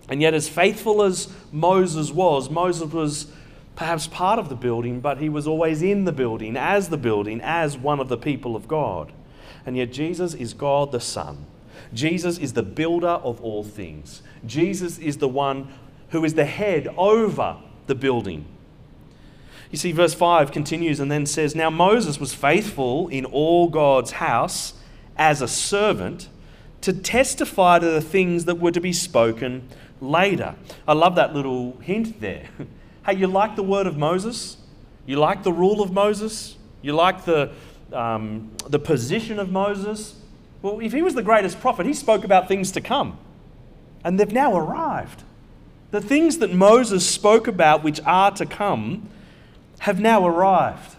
And 0.09 0.23
yet, 0.23 0.33
as 0.33 0.49
faithful 0.49 1.03
as 1.03 1.31
Moses 1.53 2.11
was, 2.11 2.49
Moses 2.49 2.91
was 2.91 3.27
perhaps 3.77 4.07
part 4.07 4.39
of 4.39 4.49
the 4.49 4.57
building, 4.57 5.01
but 5.01 5.19
he 5.19 5.29
was 5.29 5.47
always 5.47 5.83
in 5.83 6.05
the 6.05 6.13
building, 6.13 6.57
as 6.57 6.89
the 6.89 6.97
building, 6.97 7.41
as 7.43 7.77
one 7.77 8.01
of 8.01 8.09
the 8.09 8.17
people 8.17 8.57
of 8.57 8.67
God. 8.67 9.13
And 9.65 9.77
yet, 9.77 9.93
Jesus 9.93 10.35
is 10.35 10.55
God 10.55 10.93
the 10.93 11.01
Son. 11.01 11.47
Jesus 11.93 12.39
is 12.39 12.55
the 12.55 12.63
builder 12.63 13.09
of 13.09 13.41
all 13.41 13.63
things. 13.63 14.23
Jesus 14.45 14.99
is 14.99 15.19
the 15.19 15.29
one 15.29 15.73
who 16.11 16.25
is 16.25 16.35
the 16.35 16.45
head 16.45 16.89
over 16.97 17.59
the 17.87 17.95
building. 17.95 18.47
You 19.71 19.79
see, 19.79 19.93
verse 19.93 20.15
5 20.15 20.53
continues 20.53 21.01
and 21.01 21.11
then 21.11 21.27
says, 21.27 21.55
Now 21.55 21.71
Moses 21.71 22.19
was 22.19 22.33
faithful 22.33 23.09
in 23.09 23.25
all 23.25 23.69
God's 23.69 24.13
house 24.13 24.75
as 25.19 25.43
a 25.43 25.49
servant 25.49 26.29
to 26.83 26.93
testify 26.93 27.81
to 27.81 27.87
the 27.87 28.01
things 28.01 28.45
that 28.45 28.57
were 28.57 28.71
to 28.71 28.81
be 28.81 28.93
spoken 28.93 29.69
later. 30.01 30.55
I 30.87 30.93
love 30.93 31.17
that 31.17 31.35
little 31.35 31.79
hint 31.79 32.21
there. 32.21 32.49
Hey, 33.07 33.15
you 33.15 33.29
like 33.29 33.55
the 33.55 33.63
word 33.63 33.87
of 33.87 33.97
Moses? 33.97 34.57
You 35.07 35.21
like 35.21 35.45
the 35.45 35.53
rule 35.53 35.81
of 35.81 35.93
Moses? 35.93 36.57
You 36.83 36.93
like 36.93 37.25
the, 37.25 37.53
um, 37.93 38.51
the 38.67 38.81
position 38.81 39.39
of 39.39 39.49
Moses? 39.49 40.17
Well, 40.61 40.81
if 40.81 40.93
he 40.93 41.03
was 41.03 41.15
the 41.15 41.23
greatest 41.23 41.61
prophet, 41.61 41.87
he 41.87 41.95
spoke 41.95 42.25
about 42.25 42.49
things 42.49 42.73
to 42.73 42.81
come. 42.81 43.17
And 44.03 44.19
they've 44.19 44.33
now 44.33 44.57
arrived. 44.57 45.23
The 45.93 46.01
things 46.01 46.39
that 46.39 46.53
Moses 46.53 47.09
spoke 47.09 47.47
about, 47.47 47.85
which 47.85 48.01
are 48.05 48.33
to 48.33 48.45
come, 48.45 49.09
have 49.81 50.01
now 50.01 50.27
arrived 50.27 50.97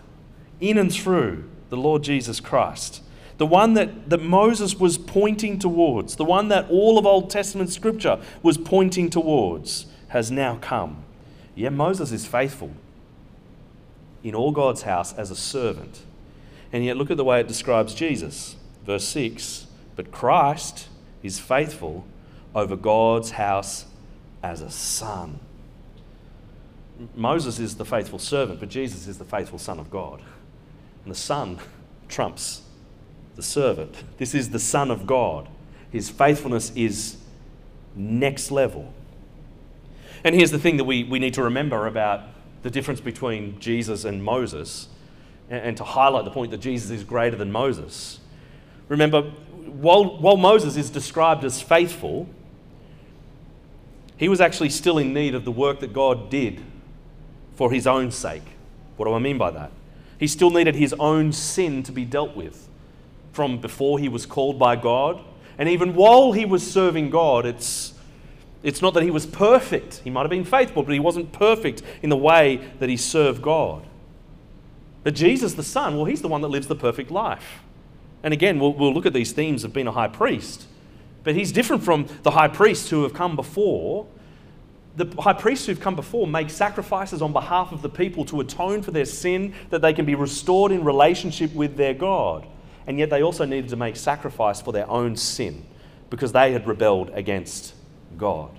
in 0.61 0.77
and 0.77 0.93
through 0.93 1.43
the 1.69 1.75
Lord 1.75 2.03
Jesus 2.03 2.39
Christ. 2.39 3.03
The 3.37 3.45
one 3.45 3.73
that, 3.73 4.09
that 4.09 4.21
Moses 4.21 4.79
was 4.79 4.97
pointing 4.97 5.59
towards, 5.59 6.15
the 6.15 6.23
one 6.23 6.47
that 6.47 6.69
all 6.69 6.97
of 6.97 7.05
Old 7.05 7.29
Testament 7.29 7.69
scripture 7.69 8.17
was 8.41 8.57
pointing 8.57 9.09
towards, 9.09 9.87
has 10.07 10.31
now 10.31 10.55
come. 10.61 11.03
Yeah, 11.57 11.69
Moses 11.69 12.11
is 12.11 12.27
faithful 12.27 12.71
in 14.23 14.35
all 14.35 14.51
God's 14.51 14.83
house 14.83 15.13
as 15.13 15.31
a 15.31 15.35
servant. 15.35 16.01
And 16.71 16.85
yet, 16.85 16.97
look 16.97 17.09
at 17.09 17.17
the 17.17 17.23
way 17.23 17.39
it 17.39 17.47
describes 17.47 17.95
Jesus. 17.95 18.55
Verse 18.85 19.05
6 19.05 19.65
But 19.95 20.11
Christ 20.11 20.87
is 21.23 21.39
faithful 21.39 22.05
over 22.53 22.75
God's 22.75 23.31
house 23.31 23.85
as 24.43 24.61
a 24.61 24.69
son. 24.69 25.39
Moses 27.15 27.57
is 27.57 27.75
the 27.75 27.85
faithful 27.85 28.19
servant, 28.19 28.59
but 28.59 28.69
Jesus 28.69 29.07
is 29.07 29.17
the 29.17 29.25
faithful 29.25 29.57
son 29.57 29.79
of 29.79 29.89
God. 29.89 30.21
And 31.03 31.11
the 31.11 31.17
son 31.17 31.57
trumps 32.07 32.61
the 33.35 33.43
servant. 33.43 34.03
This 34.19 34.35
is 34.35 34.51
the 34.51 34.59
son 34.59 34.91
of 34.91 35.07
God. 35.07 35.49
His 35.91 36.07
faithfulness 36.11 36.71
is 36.75 37.17
next 37.95 38.51
level. 38.51 38.93
And 40.27 40.35
here's 40.35 40.51
the 40.51 40.59
thing 40.59 40.75
that 40.75 40.83
we, 40.83 41.05
we 41.05 41.19
need 41.19 41.35
to 41.35 41.43
remember 41.43 41.87
about 41.87 42.23
the 42.61 42.69
difference 42.69 42.99
between 42.99 43.57
Jesus 43.61 44.03
and 44.03 44.21
Moses, 44.21 44.89
and, 45.49 45.67
and 45.67 45.77
to 45.77 45.85
highlight 45.85 46.25
the 46.25 46.31
point 46.31 46.51
that 46.51 46.57
Jesus 46.57 46.91
is 46.91 47.05
greater 47.05 47.37
than 47.37 47.49
Moses. 47.49 48.19
Remember, 48.89 49.21
while, 49.21 50.17
while 50.19 50.35
Moses 50.35 50.75
is 50.75 50.89
described 50.89 51.45
as 51.45 51.61
faithful, 51.61 52.27
he 54.17 54.27
was 54.27 54.41
actually 54.41 54.69
still 54.69 54.97
in 54.97 55.13
need 55.13 55.33
of 55.33 55.45
the 55.45 55.51
work 55.51 55.79
that 55.79 55.93
God 55.93 56.29
did 56.29 56.59
for 57.55 57.71
his 57.71 57.87
own 57.87 58.11
sake. 58.11 58.43
What 58.97 59.05
do 59.05 59.13
I 59.13 59.19
mean 59.19 59.37
by 59.37 59.51
that? 59.51 59.71
He 60.19 60.27
still 60.27 60.49
needed 60.49 60.75
his 60.75 60.93
own 60.99 61.31
sin 61.31 61.83
to 61.83 61.93
be 61.93 62.03
dealt 62.03 62.35
with 62.35 62.67
from 63.31 63.61
before 63.61 63.97
he 63.97 64.09
was 64.09 64.25
called 64.25 64.59
by 64.59 64.75
God. 64.75 65.23
And 65.57 65.69
even 65.69 65.95
while 65.95 66.33
he 66.33 66.43
was 66.43 66.69
serving 66.69 67.11
God, 67.11 67.45
it's 67.45 67.93
it's 68.63 68.81
not 68.81 68.93
that 68.95 69.03
he 69.03 69.11
was 69.11 69.25
perfect. 69.25 70.01
He 70.03 70.09
might 70.09 70.21
have 70.21 70.29
been 70.29 70.43
faithful, 70.43 70.83
but 70.83 70.91
he 70.91 70.99
wasn't 70.99 71.31
perfect 71.31 71.81
in 72.01 72.09
the 72.09 72.17
way 72.17 72.57
that 72.79 72.89
he 72.89 72.97
served 72.97 73.41
God. 73.41 73.85
But 75.03 75.15
Jesus, 75.15 75.53
the 75.53 75.63
Son, 75.63 75.95
well, 75.95 76.05
he's 76.05 76.21
the 76.21 76.27
one 76.27 76.41
that 76.41 76.49
lives 76.49 76.67
the 76.67 76.75
perfect 76.75 77.11
life. 77.11 77.61
And 78.23 78.33
again, 78.33 78.59
we'll, 78.59 78.73
we'll 78.73 78.93
look 78.93 79.05
at 79.05 79.13
these 79.13 79.31
themes 79.31 79.63
of 79.63 79.73
being 79.73 79.87
a 79.87 79.91
high 79.91 80.07
priest. 80.07 80.65
But 81.23 81.35
he's 81.35 81.51
different 81.51 81.83
from 81.83 82.07
the 82.23 82.31
high 82.31 82.47
priests 82.47 82.89
who 82.89 83.03
have 83.03 83.13
come 83.13 83.35
before. 83.35 84.07
The 84.95 85.05
high 85.21 85.33
priests 85.33 85.67
who've 85.67 85.79
come 85.79 85.95
before 85.95 86.25
make 86.25 86.49
sacrifices 86.49 87.21
on 87.21 87.31
behalf 87.31 87.71
of 87.71 87.81
the 87.81 87.89
people 87.89 88.25
to 88.25 88.41
atone 88.41 88.81
for 88.81 88.91
their 88.91 89.05
sin, 89.05 89.53
that 89.69 89.81
they 89.81 89.93
can 89.93 90.05
be 90.05 90.15
restored 90.15 90.71
in 90.71 90.83
relationship 90.83 91.53
with 91.53 91.77
their 91.77 91.93
God. 91.93 92.47
And 92.87 92.97
yet 92.97 93.09
they 93.09 93.21
also 93.21 93.45
needed 93.45 93.69
to 93.69 93.75
make 93.75 93.95
sacrifice 93.95 94.61
for 94.61 94.73
their 94.73 94.89
own 94.89 95.15
sin 95.15 95.63
because 96.09 96.31
they 96.31 96.51
had 96.53 96.65
rebelled 96.65 97.11
against 97.13 97.75
God. 98.17 98.51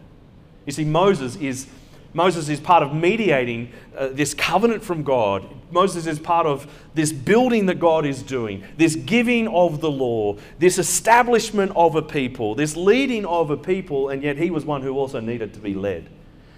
You 0.67 0.73
see, 0.73 0.85
Moses 0.85 1.37
is, 1.37 1.67
Moses 2.13 2.49
is 2.51 2.61
part 2.61 2.83
of 2.83 2.95
mediating 2.95 3.73
uh, 3.97 4.09
this 4.09 4.35
covenant 4.35 4.83
from 4.83 5.03
God. 5.03 5.49
Moses 5.71 6.07
is 6.07 6.19
part 6.19 6.47
of 6.47 6.71
this 6.95 7.13
building 7.13 7.67
that 7.67 7.79
God 7.79 8.05
is 8.05 8.23
doing, 8.23 8.63
this 8.77 8.95
giving 8.95 9.49
of 9.49 9.81
the 9.81 9.91
law, 9.91 10.37
this 10.59 10.79
establishment 10.79 11.73
of 11.75 11.97
a 11.97 12.03
people, 12.03 12.55
this 12.55 12.77
leading 12.77 13.25
of 13.25 13.51
a 13.51 13.57
people, 13.57 14.11
and 14.11 14.23
yet 14.23 14.37
he 14.37 14.51
was 14.51 14.65
one 14.65 14.83
who 14.83 14.95
also 14.95 15.21
needed 15.21 15.55
to 15.55 15.61
be 15.61 15.73
led. 15.73 16.09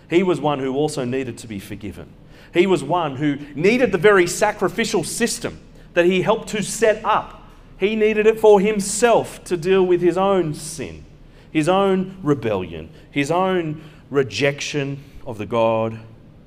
He 0.09 0.22
was 0.24 0.40
one 0.40 0.59
who 0.59 0.74
also 0.74 1.05
needed 1.05 1.38
to 1.38 1.46
be 1.46 1.61
forgiven. 1.61 2.12
He 2.53 2.66
was 2.66 2.83
one 2.83 3.14
who 3.14 3.37
needed 3.55 3.92
the 3.92 3.98
very 3.98 4.26
sacrificial 4.26 5.05
system 5.05 5.61
that 5.94 6.05
he 6.05 6.22
helped 6.22 6.48
to 6.48 6.64
set 6.64 7.05
up. 7.05 7.48
He 7.79 7.94
needed 7.94 8.26
it 8.26 8.40
for 8.40 8.61
himself 8.61 9.44
to 9.44 9.57
deal 9.57 9.85
with 9.85 10.00
his 10.00 10.18
own 10.18 10.55
sin 10.55 11.05
his 11.51 11.69
own 11.69 12.19
rebellion, 12.23 12.91
his 13.11 13.31
own 13.31 13.83
rejection 14.11 15.03
of 15.27 15.39
the 15.39 15.47
God 15.47 15.99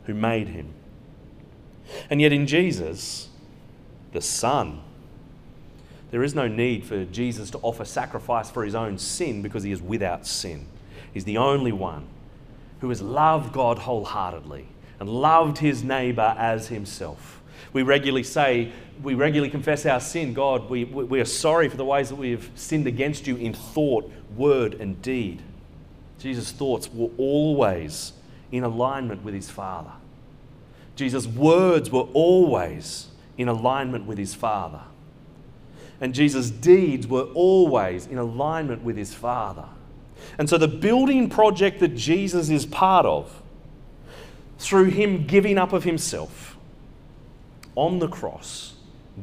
who 0.05 0.13
made 0.13 0.49
him. 0.49 0.73
And 2.09 2.21
yet, 2.21 2.33
in 2.33 2.47
Jesus, 2.47 3.29
the 4.11 4.21
Son, 4.21 4.81
there 6.11 6.23
is 6.23 6.35
no 6.35 6.47
need 6.47 6.85
for 6.85 7.05
Jesus 7.05 7.49
to 7.51 7.57
offer 7.59 7.85
sacrifice 7.85 8.49
for 8.49 8.63
his 8.63 8.75
own 8.75 8.97
sin 8.97 9.41
because 9.41 9.63
he 9.63 9.71
is 9.71 9.81
without 9.81 10.27
sin. 10.27 10.67
He's 11.13 11.25
the 11.25 11.37
only 11.37 11.71
one 11.71 12.07
who 12.81 12.89
has 12.89 13.01
loved 13.01 13.53
God 13.53 13.79
wholeheartedly 13.79 14.67
and 14.99 15.09
loved 15.09 15.57
his 15.57 15.83
neighbor 15.83 16.35
as 16.37 16.67
himself. 16.67 17.41
We 17.71 17.81
regularly 17.81 18.23
say, 18.23 18.71
we 19.01 19.13
regularly 19.13 19.49
confess 19.49 19.85
our 19.85 19.99
sin. 19.99 20.33
God, 20.33 20.69
we, 20.69 20.83
we 20.85 21.19
are 21.19 21.25
sorry 21.25 21.69
for 21.69 21.77
the 21.77 21.85
ways 21.85 22.09
that 22.09 22.15
we 22.15 22.31
have 22.31 22.49
sinned 22.55 22.87
against 22.87 23.27
you 23.27 23.35
in 23.37 23.53
thought, 23.53 24.11
word, 24.35 24.75
and 24.75 25.01
deed. 25.01 25.41
Jesus' 26.19 26.51
thoughts 26.51 26.89
were 26.91 27.09
always 27.17 28.13
in 28.51 28.63
alignment 28.63 29.23
with 29.23 29.33
his 29.33 29.49
Father. 29.49 29.91
Jesus' 30.95 31.27
words 31.27 31.91
were 31.91 32.07
always 32.13 33.07
in 33.37 33.47
alignment 33.47 34.05
with 34.05 34.17
his 34.17 34.35
Father. 34.35 34.81
And 35.99 36.13
Jesus' 36.13 36.49
deeds 36.49 37.07
were 37.07 37.23
always 37.33 38.05
in 38.07 38.17
alignment 38.17 38.83
with 38.83 38.97
his 38.97 39.13
Father. 39.13 39.65
And 40.37 40.49
so 40.49 40.57
the 40.57 40.67
building 40.67 41.29
project 41.29 41.79
that 41.79 41.95
Jesus 41.95 42.49
is 42.49 42.65
part 42.65 43.05
of, 43.05 43.41
through 44.59 44.85
him 44.85 45.25
giving 45.25 45.57
up 45.57 45.73
of 45.73 45.83
himself 45.83 46.57
on 47.75 47.99
the 47.99 48.07
cross, 48.07 48.72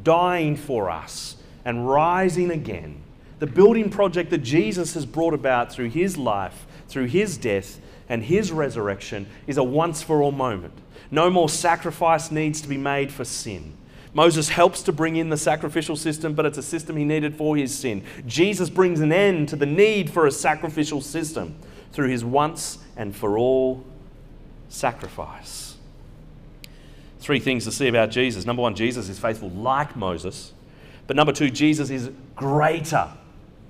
dying 0.03 0.57
for 0.57 0.90
us, 0.90 1.37
and 1.64 1.88
rising 1.88 2.50
again, 2.50 3.03
the 3.38 3.46
building 3.46 3.90
project 3.90 4.31
that 4.31 4.38
Jesus 4.38 4.94
has 4.94 5.07
brought 5.07 5.35
about 5.35 5.72
through 5.72 5.90
his 5.90 6.16
life, 6.16 6.66
through 6.88 7.07
his 7.07 7.37
death, 7.37 7.81
and 8.09 8.24
his 8.24 8.53
resurrection 8.53 9.26
is 9.46 9.57
a 9.57 9.64
once 9.64 10.03
for 10.03 10.22
all 10.22 10.33
moment. 10.33 10.74
No 11.11 11.31
more 11.31 11.48
sacrifice 11.48 12.31
needs 12.31 12.61
to 12.61 12.68
be 12.68 12.76
made 12.76 13.12
for 13.12 13.24
sin. 13.24 13.76
Moses 14.12 14.48
helps 14.48 14.83
to 14.83 14.92
bring 14.92 15.16
in 15.16 15.29
the 15.29 15.37
sacrificial 15.37 15.96
system, 15.96 16.35
but 16.35 16.44
it's 16.44 16.59
a 16.59 16.62
system 16.62 16.96
he 16.96 17.05
needed 17.05 17.37
for 17.37 17.57
his 17.57 17.76
sin. 17.76 18.05
Jesus 18.26 18.68
brings 18.68 19.00
an 19.00 19.12
end 19.12 19.48
to 19.50 19.57
the 19.57 19.66
need 19.66 20.11
for 20.11 20.26
a 20.26 20.33
sacrificial 20.33 21.00
system 21.00 21.55
through 21.92 22.09
his 22.09 22.24
once 22.24 22.79
and 22.96 23.14
for 23.14 23.38
all 23.38 23.85
sacrifice. 24.68 25.69
Three 27.20 27.38
things 27.38 27.64
to 27.64 27.72
see 27.72 27.87
about 27.87 28.11
Jesus. 28.11 28.46
Number 28.46 28.62
one, 28.62 28.74
Jesus 28.74 29.09
is 29.09 29.18
faithful 29.18 29.50
like 29.50 29.94
Moses. 29.94 30.52
But 31.06 31.16
number 31.16 31.33
two, 31.33 31.50
Jesus 31.50 31.90
is 31.90 32.11
greater 32.35 33.11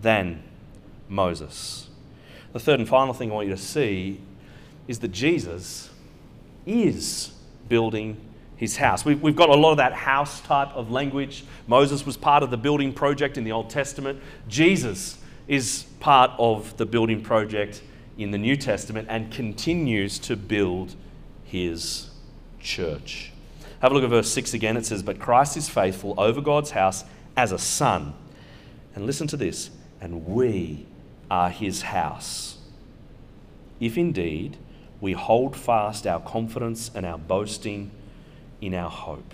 than 0.03 0.43
Moses. 1.09 1.89
The 2.53 2.61
third 2.61 2.81
and 2.81 2.89
final 2.89 3.13
thing 3.13 3.31
I 3.31 3.35
want 3.35 3.49
you 3.49 3.55
to 3.55 3.61
see 3.61 4.21
is 4.89 5.01
that 5.01 5.09
Jesus 5.13 5.91
is 6.67 7.33
building 7.69 8.17
his 8.57 8.77
house. 8.77 9.05
We've, 9.05 9.21
we've 9.23 9.37
got 9.37 9.49
a 9.49 9.55
lot 9.55 9.71
of 9.73 9.79
that 9.79 9.95
house 9.95 10.41
type 10.43 10.69
of 10.75 10.91
language. 10.91 11.45
Moses 11.67 12.05
was 12.05 12.17
part 12.17 12.43
of 12.43 12.51
the 12.51 12.57
building 12.57 12.93
project 12.93 13.39
in 13.39 13.45
the 13.45 13.53
Old 13.53 13.71
Testament. 13.71 14.21
Jesus 14.49 15.19
is 15.49 15.87
part 15.99 16.31
of 16.39 16.77
the 16.77 16.87
building 16.87 17.23
project 17.23 17.83
in 18.19 18.31
the 18.31 18.39
New 18.39 18.57
Testament 18.57 19.09
and 19.11 19.33
continues 19.33 20.19
to 20.21 20.37
build 20.37 20.95
his 21.45 22.11
church. 22.61 23.30
Have 23.81 23.93
a 23.93 23.95
look 23.95 24.05
at 24.05 24.11
verse 24.11 24.31
6 24.31 24.55
again. 24.55 24.77
It 24.77 24.87
says, 24.87 25.03
But 25.03 25.19
Christ 25.19 25.57
is 25.57 25.69
faithful 25.69 26.15
over 26.19 26.41
God's 26.41 26.71
house 26.71 27.05
as 27.37 27.51
a 27.51 27.59
son. 27.59 28.15
And 28.95 29.07
listen 29.07 29.27
to 29.29 29.37
this, 29.37 29.71
and 30.01 30.27
we 30.27 30.87
are 31.31 31.49
his 31.49 31.83
house. 31.83 32.59
If 33.79 33.97
indeed 33.97 34.59
we 35.01 35.13
hold 35.13 35.57
fast 35.57 36.07
our 36.07 36.21
confidence 36.21 36.91
and 36.95 37.07
our 37.07 37.17
boasting 37.17 37.91
in 38.61 38.75
our 38.75 38.91
hope. 38.91 39.33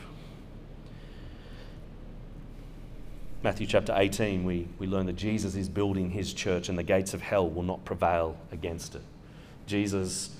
Matthew 3.42 3.66
chapter 3.66 3.92
18, 3.96 4.44
we, 4.44 4.68
we 4.78 4.86
learn 4.86 5.06
that 5.06 5.16
Jesus 5.16 5.54
is 5.54 5.68
building 5.68 6.10
his 6.10 6.32
church 6.32 6.68
and 6.68 6.78
the 6.78 6.82
gates 6.82 7.14
of 7.14 7.22
hell 7.22 7.48
will 7.48 7.62
not 7.62 7.84
prevail 7.84 8.36
against 8.52 8.94
it. 8.94 9.02
Jesus 9.66 10.30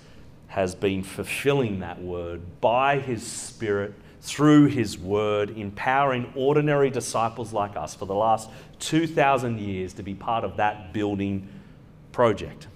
has 0.56 0.74
been 0.74 1.02
fulfilling 1.02 1.80
that 1.80 2.00
word 2.00 2.40
by 2.62 2.98
his 2.98 3.22
Spirit 3.22 3.92
through 4.22 4.64
his 4.64 4.98
word, 4.98 5.50
empowering 5.50 6.32
ordinary 6.34 6.88
disciples 6.88 7.52
like 7.52 7.76
us 7.76 7.94
for 7.94 8.06
the 8.06 8.14
last 8.14 8.48
2,000 8.78 9.60
years 9.60 9.92
to 9.92 10.02
be 10.02 10.14
part 10.14 10.44
of 10.44 10.56
that 10.56 10.94
building 10.94 11.46
project. 12.10 12.68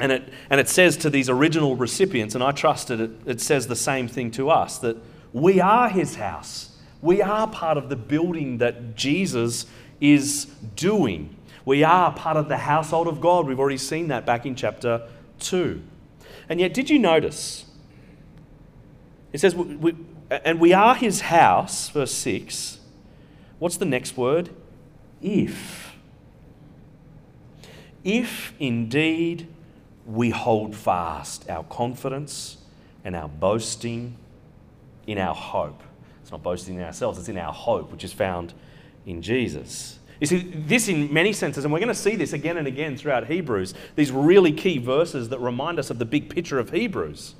And 0.00 0.10
it, 0.10 0.32
and 0.48 0.58
it 0.58 0.70
says 0.70 0.96
to 0.98 1.10
these 1.10 1.28
original 1.28 1.76
recipients, 1.76 2.34
and 2.34 2.42
I 2.42 2.50
trust 2.50 2.90
it, 2.90 3.10
it 3.26 3.42
says 3.42 3.66
the 3.66 3.76
same 3.76 4.08
thing 4.08 4.30
to 4.30 4.48
us 4.48 4.78
that 4.78 4.96
we 5.34 5.60
are 5.60 5.90
his 5.90 6.14
house. 6.14 6.78
We 7.02 7.20
are 7.20 7.46
part 7.46 7.76
of 7.76 7.90
the 7.90 7.96
building 7.96 8.56
that 8.58 8.96
Jesus 8.96 9.66
is 10.00 10.46
doing. 10.76 11.36
We 11.66 11.84
are 11.84 12.10
part 12.10 12.38
of 12.38 12.48
the 12.48 12.56
household 12.56 13.06
of 13.06 13.20
God. 13.20 13.46
We've 13.46 13.60
already 13.60 13.76
seen 13.76 14.08
that 14.08 14.24
back 14.24 14.46
in 14.46 14.54
chapter 14.54 15.06
2. 15.40 15.82
And 16.52 16.60
yet, 16.60 16.74
did 16.74 16.90
you 16.90 16.98
notice? 16.98 17.64
It 19.32 19.40
says, 19.40 19.54
we, 19.54 19.96
and 20.30 20.60
we 20.60 20.74
are 20.74 20.94
his 20.94 21.22
house, 21.22 21.88
verse 21.88 22.12
6. 22.12 22.78
What's 23.58 23.78
the 23.78 23.86
next 23.86 24.18
word? 24.18 24.50
If. 25.22 25.96
If 28.04 28.52
indeed 28.58 29.48
we 30.04 30.28
hold 30.28 30.76
fast 30.76 31.48
our 31.48 31.64
confidence 31.64 32.58
and 33.02 33.16
our 33.16 33.28
boasting 33.28 34.18
in 35.06 35.16
our 35.16 35.34
hope. 35.34 35.82
It's 36.20 36.32
not 36.32 36.42
boasting 36.42 36.74
in 36.74 36.82
ourselves, 36.82 37.18
it's 37.18 37.30
in 37.30 37.38
our 37.38 37.54
hope, 37.54 37.90
which 37.90 38.04
is 38.04 38.12
found 38.12 38.52
in 39.06 39.22
Jesus. 39.22 39.98
You 40.22 40.26
see, 40.26 40.52
this 40.54 40.86
in 40.86 41.12
many 41.12 41.32
senses, 41.32 41.64
and 41.64 41.72
we're 41.72 41.80
going 41.80 41.88
to 41.88 41.96
see 41.96 42.14
this 42.14 42.32
again 42.32 42.56
and 42.56 42.68
again 42.68 42.96
throughout 42.96 43.26
Hebrews, 43.26 43.74
these 43.96 44.12
really 44.12 44.52
key 44.52 44.78
verses 44.78 45.30
that 45.30 45.40
remind 45.40 45.80
us 45.80 45.90
of 45.90 45.98
the 45.98 46.04
big 46.04 46.30
picture 46.30 46.60
of 46.60 46.70
Hebrews. 46.70 47.34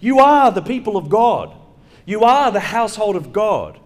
You 0.00 0.18
are 0.18 0.50
the 0.50 0.62
people 0.62 0.96
of 0.96 1.10
God, 1.10 1.54
you 2.06 2.24
are 2.24 2.50
the 2.50 2.60
household 2.60 3.16
of 3.16 3.34
God. 3.34 3.78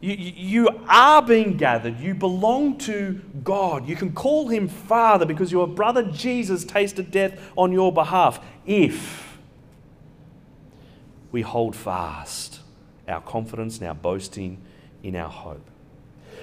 You, 0.00 0.14
you 0.14 0.68
are 0.88 1.22
being 1.22 1.56
gathered. 1.56 1.98
You 1.98 2.14
belong 2.14 2.78
to 2.78 3.20
God. 3.42 3.88
You 3.88 3.96
can 3.96 4.12
call 4.12 4.48
him 4.48 4.68
Father 4.68 5.26
because 5.26 5.50
your 5.50 5.66
brother 5.66 6.04
Jesus 6.04 6.64
tasted 6.64 7.10
death 7.10 7.40
on 7.56 7.72
your 7.72 7.92
behalf. 7.92 8.38
If 8.64 9.38
we 11.32 11.42
hold 11.42 11.74
fast 11.74 12.60
our 13.08 13.20
confidence 13.20 13.78
and 13.78 13.88
our 13.88 13.94
boasting 13.94 14.58
in 15.02 15.16
our 15.16 15.28
hope. 15.28 15.68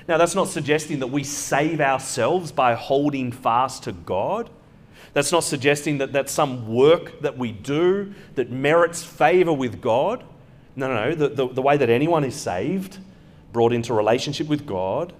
Now, 0.07 0.17
that's 0.17 0.35
not 0.35 0.47
suggesting 0.47 0.99
that 0.99 1.07
we 1.07 1.23
save 1.23 1.81
ourselves 1.81 2.51
by 2.51 2.73
holding 2.73 3.31
fast 3.31 3.83
to 3.83 3.91
God. 3.91 4.49
That's 5.13 5.31
not 5.31 5.43
suggesting 5.43 5.97
that 5.99 6.13
that's 6.13 6.31
some 6.31 6.67
work 6.73 7.21
that 7.21 7.37
we 7.37 7.51
do 7.51 8.13
that 8.35 8.51
merits 8.51 9.03
favor 9.03 9.53
with 9.53 9.81
God. 9.81 10.23
No, 10.75 10.87
no, 10.87 11.09
no. 11.09 11.15
The, 11.15 11.29
the, 11.29 11.53
the 11.53 11.61
way 11.61 11.77
that 11.77 11.89
anyone 11.89 12.23
is 12.23 12.35
saved 12.35 12.99
brought 13.51 13.73
into 13.73 13.93
relationship 13.93 14.47
with 14.47 14.65
God 14.65 15.13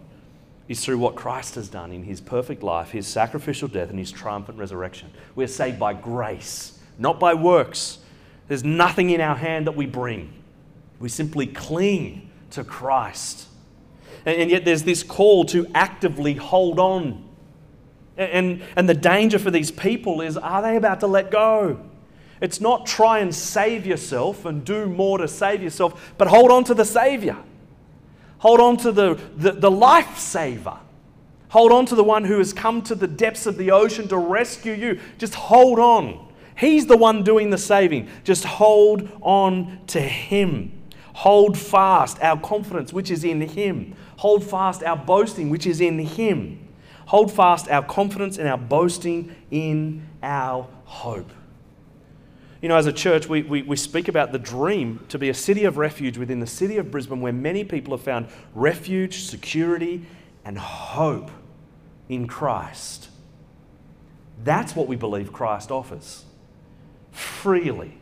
is 0.68 0.86
through 0.86 1.00
what 1.00 1.16
Christ 1.16 1.56
has 1.56 1.68
done 1.68 1.92
in 1.92 2.04
his 2.04 2.22
perfect 2.22 2.62
life, 2.62 2.92
his 2.92 3.08
sacrificial 3.08 3.68
death, 3.68 3.90
and 3.90 3.98
his 3.98 4.12
triumphant 4.12 4.60
resurrection. 4.60 5.12
We're 5.36 5.48
saved 5.48 5.80
by 5.80 5.96
grace, 5.96 6.80
not 7.00 7.20
by 7.20 7.34
works. 7.34 7.98
There's 8.48 8.64
nothing 8.64 9.10
in 9.10 9.20
our 9.20 9.36
hand 9.36 9.68
that 9.68 9.76
we 9.76 9.88
bring. 9.88 10.32
We 11.00 11.10
simply 11.10 11.48
cling 11.48 12.30
to 12.52 12.64
Christ. 12.64 13.48
And, 14.26 14.50
yet 14.50 14.66
there's 14.66 14.84
this 14.84 15.04
call 15.04 15.46
to 15.46 15.68
actively 15.74 16.34
hold 16.34 16.80
on. 16.80 17.26
And, 18.18 18.62
and 18.76 18.90
the 18.90 18.94
danger 18.94 19.40
for 19.40 19.52
these 19.52 19.72
people 19.72 20.22
is 20.22 20.38
are 20.38 20.62
they 20.62 20.76
about 20.76 21.00
to 21.02 21.08
let 21.08 21.32
go? 21.32 21.80
It's 22.42 22.62
not 22.62 22.86
try 22.86 23.20
and 23.20 23.34
save 23.34 23.86
yourself 23.86 24.46
and 24.46 24.64
do 24.64 24.88
more 24.88 25.18
to 25.18 25.28
save 25.28 25.62
yourself, 25.62 26.14
but 26.18 26.28
hold 26.28 26.52
on 26.52 26.64
to 26.66 26.74
the 26.74 26.86
Savior. 26.86 27.38
Hold 28.40 28.62
on 28.62 28.78
to 28.78 28.92
the, 28.92 29.20
the, 29.36 29.52
the 29.52 29.72
lifesaver. 29.72 30.80
Hold 31.50 31.72
on 31.72 31.86
to 31.88 31.96
the 31.96 32.04
one 32.04 32.24
who 32.24 32.38
has 32.38 32.54
come 32.54 32.82
to 32.84 32.96
the 32.96 33.08
depths 33.08 33.46
of 33.46 33.58
the 33.58 33.72
ocean 33.72 34.08
to 34.10 34.18
rescue 34.18 34.74
you. 34.74 35.00
Just 35.18 35.36
hold 35.36 35.80
on. 35.80 36.28
He's 36.56 36.86
the 36.86 36.98
one 36.98 37.24
doing 37.24 37.50
the 37.50 37.58
saving. 37.58 38.10
Just 38.24 38.46
hold 38.46 39.10
on 39.22 39.80
to 39.88 40.00
Him. 40.00 40.79
Hold 41.20 41.58
fast 41.58 42.18
our 42.22 42.40
confidence, 42.40 42.94
which 42.94 43.12
is 43.12 43.26
in 43.26 43.42
Him. 43.42 43.94
Hold 44.20 44.42
fast 44.42 44.82
our 44.84 44.96
boasting, 44.96 45.50
which 45.50 45.68
is 45.68 45.82
in 45.82 46.00
Him. 46.00 46.66
Hold 47.08 47.30
fast 47.30 47.68
our 47.68 47.84
confidence 47.84 48.38
and 48.38 48.48
our 48.48 48.58
boasting 48.58 49.36
in 49.52 50.08
our 50.24 50.66
hope. 50.86 51.30
You 52.62 52.70
know, 52.70 52.78
as 52.78 52.86
a 52.86 52.94
church, 52.94 53.28
we, 53.28 53.44
we, 53.44 53.64
we 53.64 53.76
speak 53.76 54.08
about 54.08 54.32
the 54.32 54.40
dream 54.40 55.04
to 55.10 55.20
be 55.20 55.28
a 55.28 55.34
city 55.34 55.66
of 55.66 55.78
refuge 55.78 56.18
within 56.18 56.40
the 56.40 56.48
city 56.48 56.78
of 56.78 56.90
Brisbane 56.90 57.20
where 57.20 57.34
many 57.34 57.66
people 57.66 57.94
have 57.94 58.02
found 58.02 58.30
refuge, 58.56 59.24
security, 59.24 60.06
and 60.46 60.58
hope 60.58 61.32
in 62.08 62.28
Christ. 62.28 63.10
That's 64.46 64.74
what 64.74 64.88
we 64.88 64.96
believe 64.96 65.34
Christ 65.34 65.70
offers 65.70 66.24
freely 67.12 67.98